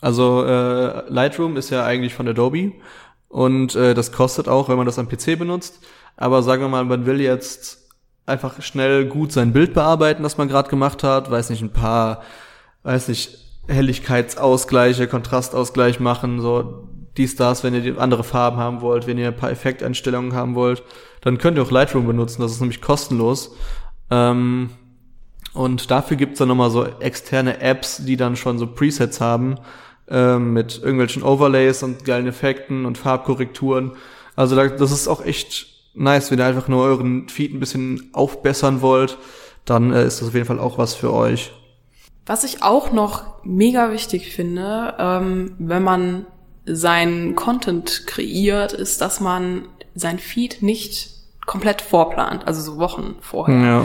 Also 0.00 0.44
äh, 0.44 1.08
Lightroom 1.10 1.56
ist 1.56 1.70
ja 1.70 1.84
eigentlich 1.84 2.14
von 2.14 2.28
Adobe 2.28 2.72
und 3.28 3.74
äh, 3.74 3.94
das 3.94 4.12
kostet 4.12 4.48
auch, 4.48 4.68
wenn 4.68 4.76
man 4.76 4.86
das 4.86 4.98
am 4.98 5.08
PC 5.08 5.38
benutzt. 5.38 5.80
Aber 6.16 6.42
sagen 6.42 6.62
wir 6.62 6.68
mal, 6.68 6.84
man 6.84 7.06
will 7.06 7.20
jetzt 7.20 7.80
einfach 8.26 8.62
schnell 8.62 9.06
gut 9.06 9.32
sein 9.32 9.52
Bild 9.52 9.74
bearbeiten, 9.74 10.22
das 10.22 10.38
man 10.38 10.48
gerade 10.48 10.70
gemacht 10.70 11.02
hat, 11.02 11.30
weiß 11.30 11.50
nicht, 11.50 11.62
ein 11.62 11.72
paar, 11.72 12.22
weiß 12.82 13.08
nicht, 13.08 13.38
Helligkeitsausgleiche, 13.68 15.06
Kontrastausgleich 15.06 16.00
machen, 16.00 16.40
so 16.40 16.88
dies, 17.16 17.36
das, 17.36 17.64
wenn 17.64 17.74
ihr 17.74 17.98
andere 17.98 18.24
Farben 18.24 18.56
haben 18.56 18.80
wollt, 18.80 19.06
wenn 19.06 19.18
ihr 19.18 19.28
ein 19.28 19.36
paar 19.36 19.50
Effekteinstellungen 19.50 20.32
haben 20.32 20.54
wollt, 20.54 20.82
dann 21.20 21.38
könnt 21.38 21.58
ihr 21.58 21.62
auch 21.62 21.70
Lightroom 21.70 22.06
benutzen, 22.06 22.40
das 22.40 22.52
ist 22.52 22.60
nämlich 22.60 22.80
kostenlos. 22.80 23.54
Ähm, 24.10 24.70
und 25.52 25.90
dafür 25.90 26.16
gibt's 26.16 26.38
dann 26.38 26.48
nochmal 26.48 26.70
so 26.70 26.86
externe 26.86 27.60
Apps, 27.60 28.04
die 28.04 28.16
dann 28.16 28.36
schon 28.36 28.58
so 28.58 28.66
Presets 28.68 29.20
haben, 29.20 29.56
ähm, 30.10 30.52
mit 30.52 30.78
irgendwelchen 30.78 31.22
Overlays 31.22 31.82
und 31.82 32.04
geilen 32.04 32.26
Effekten 32.26 32.84
und 32.84 32.98
Farbkorrekturen. 32.98 33.92
Also 34.36 34.56
da, 34.56 34.66
das 34.68 34.90
ist 34.90 35.08
auch 35.08 35.24
echt 35.24 35.66
nice, 35.94 36.30
wenn 36.30 36.38
ihr 36.38 36.46
einfach 36.46 36.68
nur 36.68 36.82
euren 36.82 37.28
Feed 37.28 37.54
ein 37.54 37.60
bisschen 37.60 38.10
aufbessern 38.12 38.80
wollt, 38.80 39.18
dann 39.64 39.92
äh, 39.92 40.04
ist 40.04 40.20
das 40.20 40.28
auf 40.28 40.34
jeden 40.34 40.46
Fall 40.46 40.58
auch 40.58 40.78
was 40.78 40.94
für 40.94 41.12
euch. 41.12 41.52
Was 42.26 42.44
ich 42.44 42.62
auch 42.62 42.92
noch 42.92 43.44
mega 43.44 43.92
wichtig 43.92 44.32
finde, 44.34 44.94
ähm, 44.98 45.54
wenn 45.58 45.82
man 45.82 46.26
seinen 46.66 47.34
Content 47.34 48.06
kreiert, 48.06 48.72
ist, 48.72 49.00
dass 49.00 49.20
man 49.20 49.66
sein 49.94 50.18
Feed 50.18 50.62
nicht 50.62 51.10
komplett 51.46 51.82
vorplant, 51.82 52.46
also 52.46 52.60
so 52.60 52.78
Wochen 52.78 53.16
vorher. 53.20 53.60
Ja. 53.60 53.84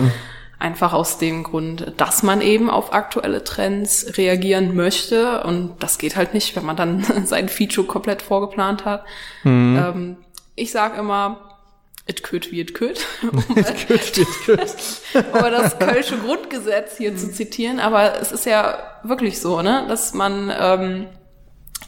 Einfach 0.58 0.94
aus 0.94 1.18
dem 1.18 1.44
Grund, 1.44 1.94
dass 1.98 2.24
man 2.24 2.42
eben 2.42 2.70
auf 2.70 2.94
aktuelle 2.94 3.44
Trends 3.44 4.18
reagieren 4.18 4.76
möchte. 4.76 5.44
Und 5.44 5.76
das 5.80 5.98
geht 5.98 6.16
halt 6.16 6.34
nicht, 6.34 6.56
wenn 6.56 6.66
man 6.66 6.76
dann 6.76 7.04
sein 7.26 7.50
schon 7.50 7.88
komplett 7.88 8.22
vorgeplant 8.22 8.86
hat. 8.86 9.06
Ähm, 9.78 10.18
ich 10.56 10.72
sag 10.72 10.98
immer, 10.98 11.60
it 12.08 12.24
could 12.24 12.52
wie 12.52 12.62
it 12.62 12.74
could. 12.74 13.06
um, 13.22 13.30
um 13.48 13.56
das 15.52 15.80
Kölsche 15.80 16.18
Grundgesetz 16.18 16.98
hier 16.98 17.16
zu 17.16 17.32
zitieren. 17.32 17.80
Aber 17.80 18.20
es 18.20 18.32
ist 18.32 18.46
ja 18.46 18.78
wirklich 19.04 19.42
so, 19.42 19.62
ne, 19.62 19.86
dass 19.88 20.14
man 20.14 20.52
ähm, 20.58 21.08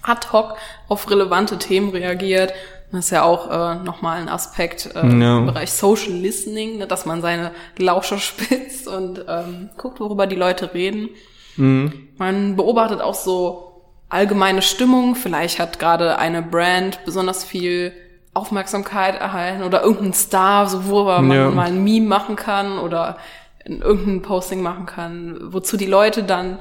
ad 0.01 0.27
hoc 0.31 0.57
auf 0.87 1.09
relevante 1.09 1.57
Themen 1.57 1.91
reagiert. 1.91 2.53
Das 2.91 3.05
ist 3.05 3.11
ja 3.11 3.23
auch 3.23 3.49
äh, 3.51 3.83
nochmal 3.83 4.21
ein 4.21 4.29
Aspekt 4.29 4.89
äh, 4.95 4.99
Ja. 5.05 5.37
im 5.39 5.45
Bereich 5.47 5.71
Social 5.73 6.11
Listening, 6.13 6.77
ne, 6.77 6.87
dass 6.87 7.05
man 7.05 7.21
seine 7.21 7.51
Lauscher 7.77 8.17
spitzt 8.19 8.87
und 8.87 9.25
ähm, 9.27 9.69
guckt, 9.77 9.99
worüber 9.99 10.25
die 10.27 10.35
Leute 10.37 10.73
reden. 10.73 11.09
Man 11.59 12.55
beobachtet 12.55 13.01
auch 13.01 13.15
so 13.15 13.81
allgemeine 14.09 14.61
Stimmung. 14.61 15.15
Vielleicht 15.15 15.59
hat 15.59 15.79
gerade 15.79 16.19
eine 16.19 16.43
Brand 16.43 17.03
besonders 17.03 17.43
viel 17.43 17.93
Aufmerksamkeit 18.35 19.19
erhalten 19.19 19.63
oder 19.63 19.81
irgendein 19.81 20.13
Star, 20.13 20.67
so 20.67 20.85
worüber 20.85 21.21
man 21.23 21.35
Ja. 21.37 21.49
mal 21.49 21.67
ein 21.67 21.83
Meme 21.83 22.05
machen 22.07 22.35
kann 22.35 22.77
oder 22.77 23.17
in 23.65 23.81
irgendein 23.81 24.21
Posting 24.21 24.61
machen 24.61 24.85
kann, 24.85 25.37
wozu 25.51 25.75
die 25.77 25.87
Leute 25.87 26.21
dann 26.23 26.59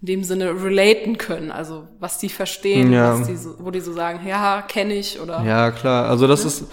in 0.00 0.06
dem 0.06 0.24
Sinne 0.24 0.50
relaten 0.62 1.18
können, 1.18 1.50
also 1.50 1.84
was 1.98 2.18
die 2.18 2.28
verstehen, 2.28 2.92
Ja. 2.92 3.18
was 3.18 3.26
die 3.26 3.36
so, 3.36 3.54
wo 3.58 3.70
die 3.70 3.80
so 3.80 3.92
sagen, 3.92 4.20
ja, 4.26 4.62
kenne 4.62 4.94
ich 4.94 5.20
oder 5.20 5.42
Ja, 5.44 5.70
klar. 5.70 6.08
Also 6.08 6.26
das 6.26 6.44
ist 6.44 6.64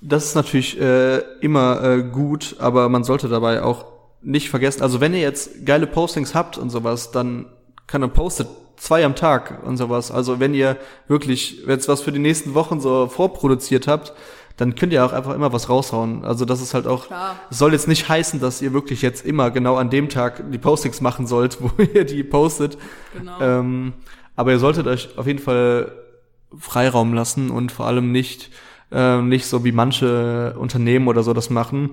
das 0.00 0.26
ist 0.26 0.34
natürlich 0.36 0.80
äh, 0.80 1.18
immer 1.40 1.82
äh, 1.82 2.02
gut, 2.04 2.54
aber 2.60 2.88
man 2.88 3.02
sollte 3.02 3.28
dabei 3.28 3.62
auch 3.62 3.84
nicht 4.22 4.48
vergessen. 4.48 4.82
Also 4.82 5.00
wenn 5.00 5.12
ihr 5.12 5.20
jetzt 5.20 5.66
geile 5.66 5.88
Postings 5.88 6.34
habt 6.36 6.56
und 6.56 6.70
sowas, 6.70 7.10
dann 7.10 7.46
kann 7.88 8.00
man 8.00 8.12
postet 8.12 8.46
zwei 8.76 9.04
am 9.04 9.16
Tag 9.16 9.60
und 9.64 9.76
sowas. 9.76 10.12
Also 10.12 10.38
wenn 10.38 10.54
ihr 10.54 10.76
wirklich 11.08 11.64
jetzt 11.66 11.88
was 11.88 12.00
für 12.00 12.12
die 12.12 12.20
nächsten 12.20 12.54
Wochen 12.54 12.80
so 12.80 13.08
vorproduziert 13.08 13.88
habt, 13.88 14.12
dann 14.58 14.74
könnt 14.74 14.92
ihr 14.92 15.06
auch 15.06 15.12
einfach 15.12 15.34
immer 15.34 15.52
was 15.52 15.68
raushauen. 15.68 16.24
Also 16.24 16.44
das 16.44 16.60
ist 16.60 16.74
halt 16.74 16.88
auch, 16.88 17.06
es 17.48 17.58
soll 17.58 17.72
jetzt 17.72 17.86
nicht 17.86 18.08
heißen, 18.08 18.40
dass 18.40 18.60
ihr 18.60 18.72
wirklich 18.72 19.02
jetzt 19.02 19.24
immer 19.24 19.52
genau 19.52 19.76
an 19.76 19.88
dem 19.88 20.08
Tag 20.08 20.50
die 20.50 20.58
Postings 20.58 21.00
machen 21.00 21.28
sollt, 21.28 21.58
wo 21.62 21.70
ihr 21.82 22.04
die 22.04 22.24
postet. 22.24 22.76
Genau. 23.16 23.40
Ähm, 23.40 23.92
aber 24.34 24.50
ihr 24.50 24.58
solltet 24.58 24.88
euch 24.88 25.16
auf 25.16 25.28
jeden 25.28 25.38
Fall 25.38 25.92
Freiraum 26.58 27.14
lassen 27.14 27.50
und 27.50 27.70
vor 27.70 27.86
allem 27.86 28.10
nicht, 28.10 28.50
ähm, 28.90 29.28
nicht 29.28 29.46
so 29.46 29.64
wie 29.64 29.72
manche 29.72 30.56
Unternehmen 30.58 31.06
oder 31.06 31.22
so 31.22 31.32
das 31.32 31.50
machen, 31.50 31.90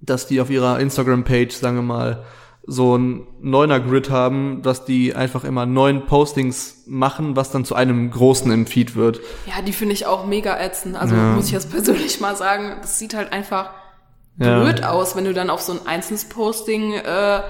dass 0.00 0.26
die 0.26 0.40
auf 0.40 0.48
ihrer 0.48 0.80
Instagram-Page, 0.80 1.54
sagen 1.54 1.76
wir 1.76 1.82
mal, 1.82 2.24
so 2.66 2.96
ein 2.96 3.26
neuner 3.40 3.80
Grid 3.80 4.08
haben, 4.10 4.62
dass 4.62 4.84
die 4.84 5.14
einfach 5.16 5.42
immer 5.44 5.66
neun 5.66 6.06
Postings 6.06 6.84
machen, 6.86 7.34
was 7.34 7.50
dann 7.50 7.64
zu 7.64 7.74
einem 7.74 8.10
großen 8.10 8.50
im 8.52 8.66
Feed 8.66 8.94
wird. 8.94 9.20
Ja, 9.46 9.62
die 9.62 9.72
finde 9.72 9.94
ich 9.94 10.06
auch 10.06 10.26
mega 10.26 10.58
ätzend. 10.60 10.94
Also 10.96 11.14
Ja. 11.16 11.32
muss 11.32 11.46
ich 11.46 11.52
jetzt 11.52 11.70
persönlich 11.72 12.20
mal 12.20 12.36
sagen, 12.36 12.76
das 12.80 12.98
sieht 13.00 13.14
halt 13.14 13.32
einfach 13.32 13.70
Ja. 14.38 14.60
blöd 14.62 14.84
aus, 14.84 15.16
wenn 15.16 15.24
du 15.24 15.34
dann 15.34 15.50
auf 15.50 15.60
so 15.60 15.72
ein 15.72 15.86
einzelnes 15.86 16.24
Posting 16.28 16.92
äh, 16.94 17.40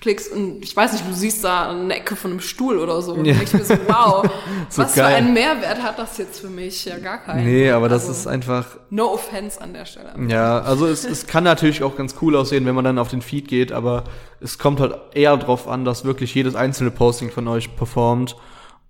klickst 0.00 0.32
und 0.32 0.62
ich 0.62 0.76
weiß 0.76 0.92
nicht, 0.92 1.08
du 1.08 1.12
siehst 1.14 1.42
da 1.42 1.70
eine 1.70 1.94
Ecke 1.96 2.16
von 2.16 2.30
einem 2.32 2.40
Stuhl 2.40 2.78
oder 2.78 3.00
so. 3.02 3.14
Und 3.14 3.24
Ja. 3.24 3.34
ich 3.42 3.52
mir 3.52 3.64
so, 3.64 3.74
wow, 3.86 4.24
So 4.68 4.82
was 4.82 4.92
für 4.92 5.00
geil. 5.00 5.14
einen 5.14 5.32
Mehrwert 5.32 5.82
hat 5.82 5.98
das 5.98 6.18
jetzt 6.18 6.40
für 6.40 6.48
mich? 6.48 6.84
Ja, 6.84 6.98
gar 6.98 7.18
keinen. 7.18 7.44
Nee, 7.44 7.70
aber 7.70 7.88
das 7.88 8.02
also, 8.08 8.12
ist 8.12 8.26
einfach, 8.26 8.66
No 8.90 9.12
offense 9.12 9.60
an 9.60 9.72
der 9.72 9.84
Stelle. 9.86 10.12
Ja, 10.28 10.60
also 10.60 10.86
es, 10.86 11.04
es 11.04 11.26
kann 11.26 11.44
natürlich 11.44 11.82
auch 11.82 11.96
ganz 11.96 12.16
cool 12.20 12.36
aussehen, 12.36 12.66
wenn 12.66 12.74
man 12.74 12.84
dann 12.84 12.98
auf 12.98 13.08
den 13.08 13.22
Feed 13.22 13.48
geht, 13.48 13.72
aber 13.72 14.04
es 14.40 14.58
kommt 14.58 14.80
halt 14.80 14.94
eher 15.14 15.36
drauf 15.36 15.66
an, 15.68 15.84
dass 15.84 16.04
wirklich 16.04 16.34
jedes 16.34 16.54
einzelne 16.54 16.90
Posting 16.90 17.30
von 17.30 17.48
euch 17.48 17.74
performt 17.76 18.36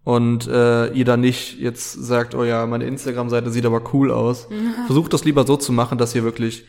und 0.04 0.46
äh, 0.48 0.88
ihr 0.92 1.04
dann 1.04 1.20
nicht 1.20 1.58
jetzt 1.58 1.92
sagt, 1.92 2.34
oh 2.34 2.44
ja, 2.44 2.66
meine 2.66 2.84
Instagram-Seite 2.84 3.50
sieht 3.50 3.66
aber 3.66 3.82
cool 3.92 4.10
aus. 4.12 4.48
Versucht 4.86 5.12
das 5.12 5.24
lieber 5.24 5.46
so 5.46 5.56
zu 5.56 5.72
machen, 5.72 5.98
dass 5.98 6.14
ihr 6.14 6.22
wirklich 6.24 6.66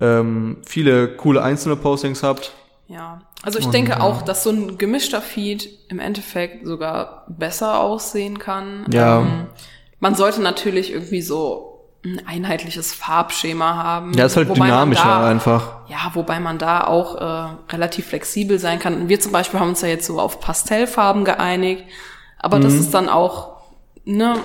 ähm, 0.00 0.58
viele 0.64 1.08
coole 1.08 1.42
einzelne 1.42 1.76
Postings 1.76 2.22
habt. 2.22 2.52
Ja, 2.88 3.20
also 3.42 3.58
ich 3.58 3.66
Und, 3.66 3.74
denke 3.74 3.90
ja. 3.92 4.00
auch, 4.00 4.22
dass 4.22 4.42
so 4.42 4.50
ein 4.50 4.78
gemischter 4.78 5.20
Feed 5.20 5.68
im 5.88 5.98
Endeffekt 6.00 6.66
sogar 6.66 7.24
besser 7.28 7.80
aussehen 7.80 8.38
kann. 8.38 8.86
Ja. 8.90 9.20
Ähm, 9.20 9.46
man 10.00 10.14
sollte 10.14 10.40
natürlich 10.40 10.92
irgendwie 10.92 11.20
so 11.20 11.84
ein 12.04 12.22
einheitliches 12.26 12.94
Farbschema 12.94 13.74
haben. 13.82 14.14
Ja, 14.14 14.24
ist 14.24 14.36
halt 14.36 14.48
dynamischer 14.56 15.04
da, 15.04 15.28
einfach. 15.28 15.80
Ja, 15.88 16.10
wobei 16.14 16.40
man 16.40 16.56
da 16.58 16.84
auch 16.86 17.16
äh, 17.16 17.72
relativ 17.74 18.06
flexibel 18.06 18.58
sein 18.58 18.78
kann. 18.78 18.94
Und 18.94 19.08
wir 19.10 19.20
zum 19.20 19.32
Beispiel 19.32 19.60
haben 19.60 19.68
uns 19.70 19.82
ja 19.82 19.88
jetzt 19.88 20.06
so 20.06 20.18
auf 20.18 20.40
Pastellfarben 20.40 21.24
geeinigt, 21.26 21.84
aber 22.38 22.58
Mhm. 22.58 22.62
das 22.62 22.74
ist 22.74 22.94
dann 22.94 23.08
auch, 23.10 23.56
ne, 24.06 24.36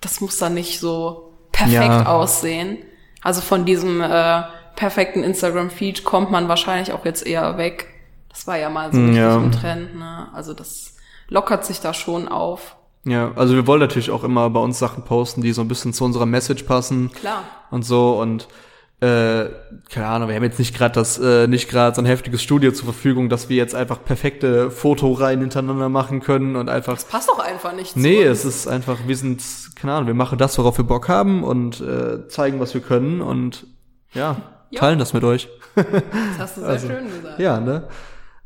das 0.00 0.20
muss 0.20 0.36
dann 0.38 0.54
nicht 0.54 0.78
so 0.78 1.32
perfekt 1.50 1.82
Ja. 1.84 2.06
aussehen. 2.06 2.78
Also 3.22 3.40
von 3.40 3.64
diesem 3.64 4.00
äh, 4.02 4.42
perfekten 4.76 5.22
Instagram-Feed 5.24 6.04
kommt 6.04 6.30
man 6.30 6.48
wahrscheinlich 6.48 6.92
auch 6.92 7.04
jetzt 7.04 7.26
eher 7.26 7.58
weg. 7.58 7.88
Das 8.28 8.46
war 8.46 8.58
ja 8.58 8.68
mal 8.70 8.92
so 8.92 9.00
richtig 9.00 9.16
Ja. 9.16 9.36
im 9.36 9.50
Trend, 9.52 9.96
ne? 9.98 10.28
Also 10.34 10.52
das 10.54 10.96
lockert 11.28 11.64
sich 11.64 11.80
da 11.80 11.94
schon 11.94 12.28
auf. 12.28 12.76
Ja, 13.04 13.32
also 13.36 13.54
wir 13.54 13.66
wollen 13.66 13.80
natürlich 13.80 14.10
auch 14.10 14.24
immer 14.24 14.50
bei 14.50 14.60
uns 14.60 14.78
Sachen 14.78 15.04
posten, 15.04 15.40
die 15.40 15.52
so 15.52 15.62
ein 15.62 15.68
bisschen 15.68 15.92
zu 15.92 16.04
unserer 16.04 16.26
Message 16.26 16.64
passen. 16.64 17.10
Klar. 17.12 17.44
und 17.70 17.84
so 17.84 18.20
und 18.20 18.46
äh, 19.00 19.50
keine 19.90 20.06
Ahnung, 20.06 20.28
wir 20.28 20.36
haben 20.36 20.42
jetzt 20.42 20.58
nicht 20.58 20.74
gerade 20.74 20.94
das 20.94 21.18
äh, 21.18 21.46
nicht 21.46 21.68
gerade 21.68 21.94
so 21.94 22.00
ein 22.00 22.06
heftiges 22.06 22.42
Studio 22.42 22.72
zur 22.72 22.86
Verfügung, 22.86 23.28
dass 23.28 23.50
wir 23.50 23.56
jetzt 23.56 23.74
einfach 23.74 24.02
perfekte 24.02 24.70
Fotoreihen 24.70 25.40
hintereinander 25.40 25.90
machen 25.90 26.20
können 26.20 26.56
und 26.56 26.70
einfach 26.70 26.96
Passt 27.10 27.28
doch 27.28 27.38
einfach 27.38 27.74
nicht 27.74 27.94
Nee, 27.94 28.22
es 28.22 28.46
ist 28.46 28.66
einfach, 28.66 28.96
wir 29.06 29.16
sind, 29.16 29.42
keine 29.78 29.92
Ahnung, 29.92 30.06
wir 30.06 30.14
machen 30.14 30.38
das, 30.38 30.56
worauf 30.58 30.78
wir 30.78 30.84
Bock 30.86 31.08
haben 31.10 31.44
und 31.44 31.80
äh, 31.82 32.26
zeigen, 32.28 32.58
was 32.58 32.72
wir 32.72 32.80
können 32.80 33.20
und 33.20 33.66
ja, 34.14 34.36
Ja. 34.70 34.80
teilen 34.80 34.98
das 34.98 35.12
mit 35.12 35.24
euch. 35.24 35.48
Das 35.74 35.84
hast 36.38 36.56
du 36.56 36.60
sehr 36.62 36.70
Also, 36.70 36.86
schön 36.88 37.06
gesagt. 37.10 37.38
Ja, 37.38 37.60
ne? 37.60 37.84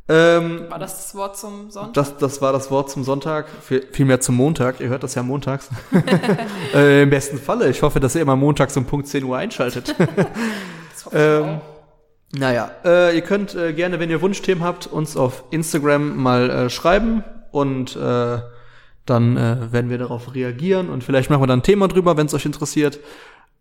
Ähm, 0.09 0.65
War 0.69 0.79
das 0.81 0.97
das 0.97 1.15
Wort 1.15 1.39
zum 1.39 1.71
Sonntag? 1.71 1.95
das, 1.95 2.17
das 2.17 2.43
war 2.43 2.53
das 2.53 2.71
Wort 2.73 2.91
zum 2.91 3.05
Sonntag, 3.05 3.47
viel- 3.63 3.87
vielmehr 3.93 4.21
zum 4.21 4.35
Montag. 4.35 4.81
Ihr 4.81 4.89
hört 4.89 5.05
das 5.05 5.15
ja 5.15 5.23
montags. 5.23 5.71
äh, 6.75 7.03
Im 7.03 7.11
besten 7.11 7.39
Falle. 7.39 7.69
Ich 7.71 7.83
hoffe, 7.83 8.01
dass 8.01 8.17
ihr 8.17 8.23
immer 8.23 8.35
montags 8.37 8.77
um 8.77 8.87
Punkt 8.87 9.07
10 9.07 9.23
Uhr 9.25 9.37
einschaltet. 9.39 9.95
Das 10.93 11.07
hoffe 11.07 11.17
ich 11.17 11.23
ähm, 11.47 11.59
auch. 11.59 11.63
Naja, 12.39 12.71
äh, 12.85 13.15
ihr 13.17 13.23
könnt 13.23 13.55
äh, 13.55 13.73
gerne, 13.73 13.99
wenn 14.01 14.11
ihr 14.11 14.21
Wunschthemen 14.21 14.63
habt, 14.65 14.87
uns 14.87 15.17
auf 15.17 15.45
Instagram 15.51 16.17
mal 16.17 16.51
äh, 16.51 16.71
schreiben 16.71 17.25
und 17.53 17.97
äh, 17.97 18.39
dann 19.07 19.37
äh, 19.37 19.73
werden 19.73 19.91
wir 19.91 19.99
darauf 19.99 20.35
reagieren 20.35 20.91
und 20.91 21.03
vielleicht 21.03 21.31
machen 21.31 21.43
wir 21.43 21.47
dann 21.49 21.61
ein 21.61 21.63
Thema 21.65 21.89
drüber, 21.89 22.17
wenn 22.17 22.27
es 22.27 22.35
euch 22.35 22.45
interessiert. 22.47 22.99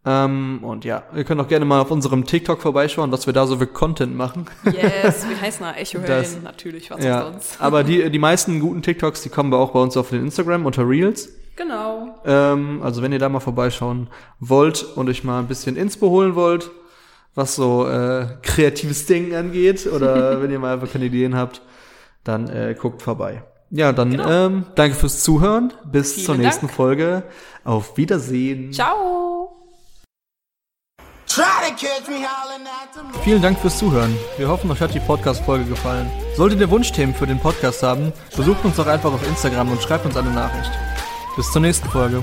Ähm, 0.05 0.59
und 0.63 0.85
ja, 0.85 1.03
ihr 1.15 1.25
könnt 1.25 1.41
auch 1.41 1.47
gerne 1.49 1.65
mal 1.65 1.81
auf 1.81 1.91
unserem 1.91 2.23
TikTok 2.25 2.61
vorbeischauen, 2.61 3.11
was 3.11 3.25
wir 3.25 3.33
da 3.33 3.45
so 3.45 3.57
für 3.57 3.67
Content 3.67 4.15
machen. 4.15 4.45
Yes, 4.65 5.27
wir 5.27 5.39
heißen 5.41 5.65
da 5.65 5.73
Echo 5.73 5.99
Das- 5.99 6.41
natürlich, 6.41 6.89
was 6.89 7.03
ja, 7.03 7.23
sonst. 7.23 7.57
aber 7.61 7.83
die, 7.83 8.09
die 8.09 8.19
meisten 8.19 8.59
guten 8.61 8.81
TikToks, 8.81 9.21
die 9.23 9.29
kommen 9.29 9.51
wir 9.51 9.57
auch 9.57 9.71
bei 9.71 9.79
uns 9.79 9.97
auf 9.97 10.09
den 10.09 10.21
Instagram 10.21 10.65
unter 10.65 10.87
Reels. 10.87 11.29
Genau. 11.57 12.15
Ähm, 12.25 12.79
also 12.81 13.01
wenn 13.01 13.11
ihr 13.11 13.19
da 13.19 13.27
mal 13.27 13.41
vorbeischauen 13.41 14.07
wollt 14.39 14.83
und 14.95 15.09
euch 15.09 15.25
mal 15.25 15.39
ein 15.39 15.47
bisschen 15.47 15.75
Inspo 15.75 16.09
holen 16.09 16.33
wollt, 16.35 16.71
was 17.35 17.55
so 17.55 17.85
äh, 17.87 18.27
kreatives 18.41 19.05
Denken 19.05 19.35
angeht, 19.35 19.85
oder 19.85 20.41
wenn 20.41 20.49
ihr 20.49 20.59
mal 20.59 20.73
einfach 20.75 20.89
keine 20.91 21.05
Ideen 21.05 21.35
habt, 21.35 21.61
dann 22.23 22.47
äh, 22.49 22.73
guckt 22.79 23.01
vorbei. 23.01 23.43
Ja, 23.71 23.91
dann 23.91 24.11
Genau. 24.11 24.29
ähm, 24.29 24.65
danke 24.75 24.95
fürs 24.95 25.21
Zuhören. 25.23 25.73
Bis 25.91 26.13
Vielen 26.13 26.25
zur 26.25 26.35
nächsten 26.37 26.67
Dank. 26.67 26.75
Folge. 26.75 27.23
Auf 27.65 27.97
Wiedersehen. 27.97 28.71
Ciao. 28.71 29.38
Vielen 33.23 33.41
Dank 33.41 33.59
fürs 33.59 33.77
Zuhören. 33.77 34.15
Wir 34.37 34.47
hoffen, 34.49 34.69
euch 34.71 34.81
hat 34.81 34.93
die 34.93 34.99
Podcast-Folge 34.99 35.65
gefallen. 35.65 36.09
Solltet 36.35 36.59
ihr 36.59 36.69
Wunschthemen 36.69 37.15
für 37.15 37.27
den 37.27 37.39
Podcast 37.39 37.83
haben, 37.83 38.11
besucht 38.35 38.63
uns 38.65 38.75
doch 38.75 38.87
einfach 38.87 39.13
auf 39.13 39.25
Instagram 39.27 39.71
und 39.71 39.81
schreibt 39.81 40.05
uns 40.05 40.17
eine 40.17 40.31
Nachricht. 40.31 40.71
Bis 41.35 41.51
zur 41.51 41.61
nächsten 41.61 41.89
Folge. 41.89 42.21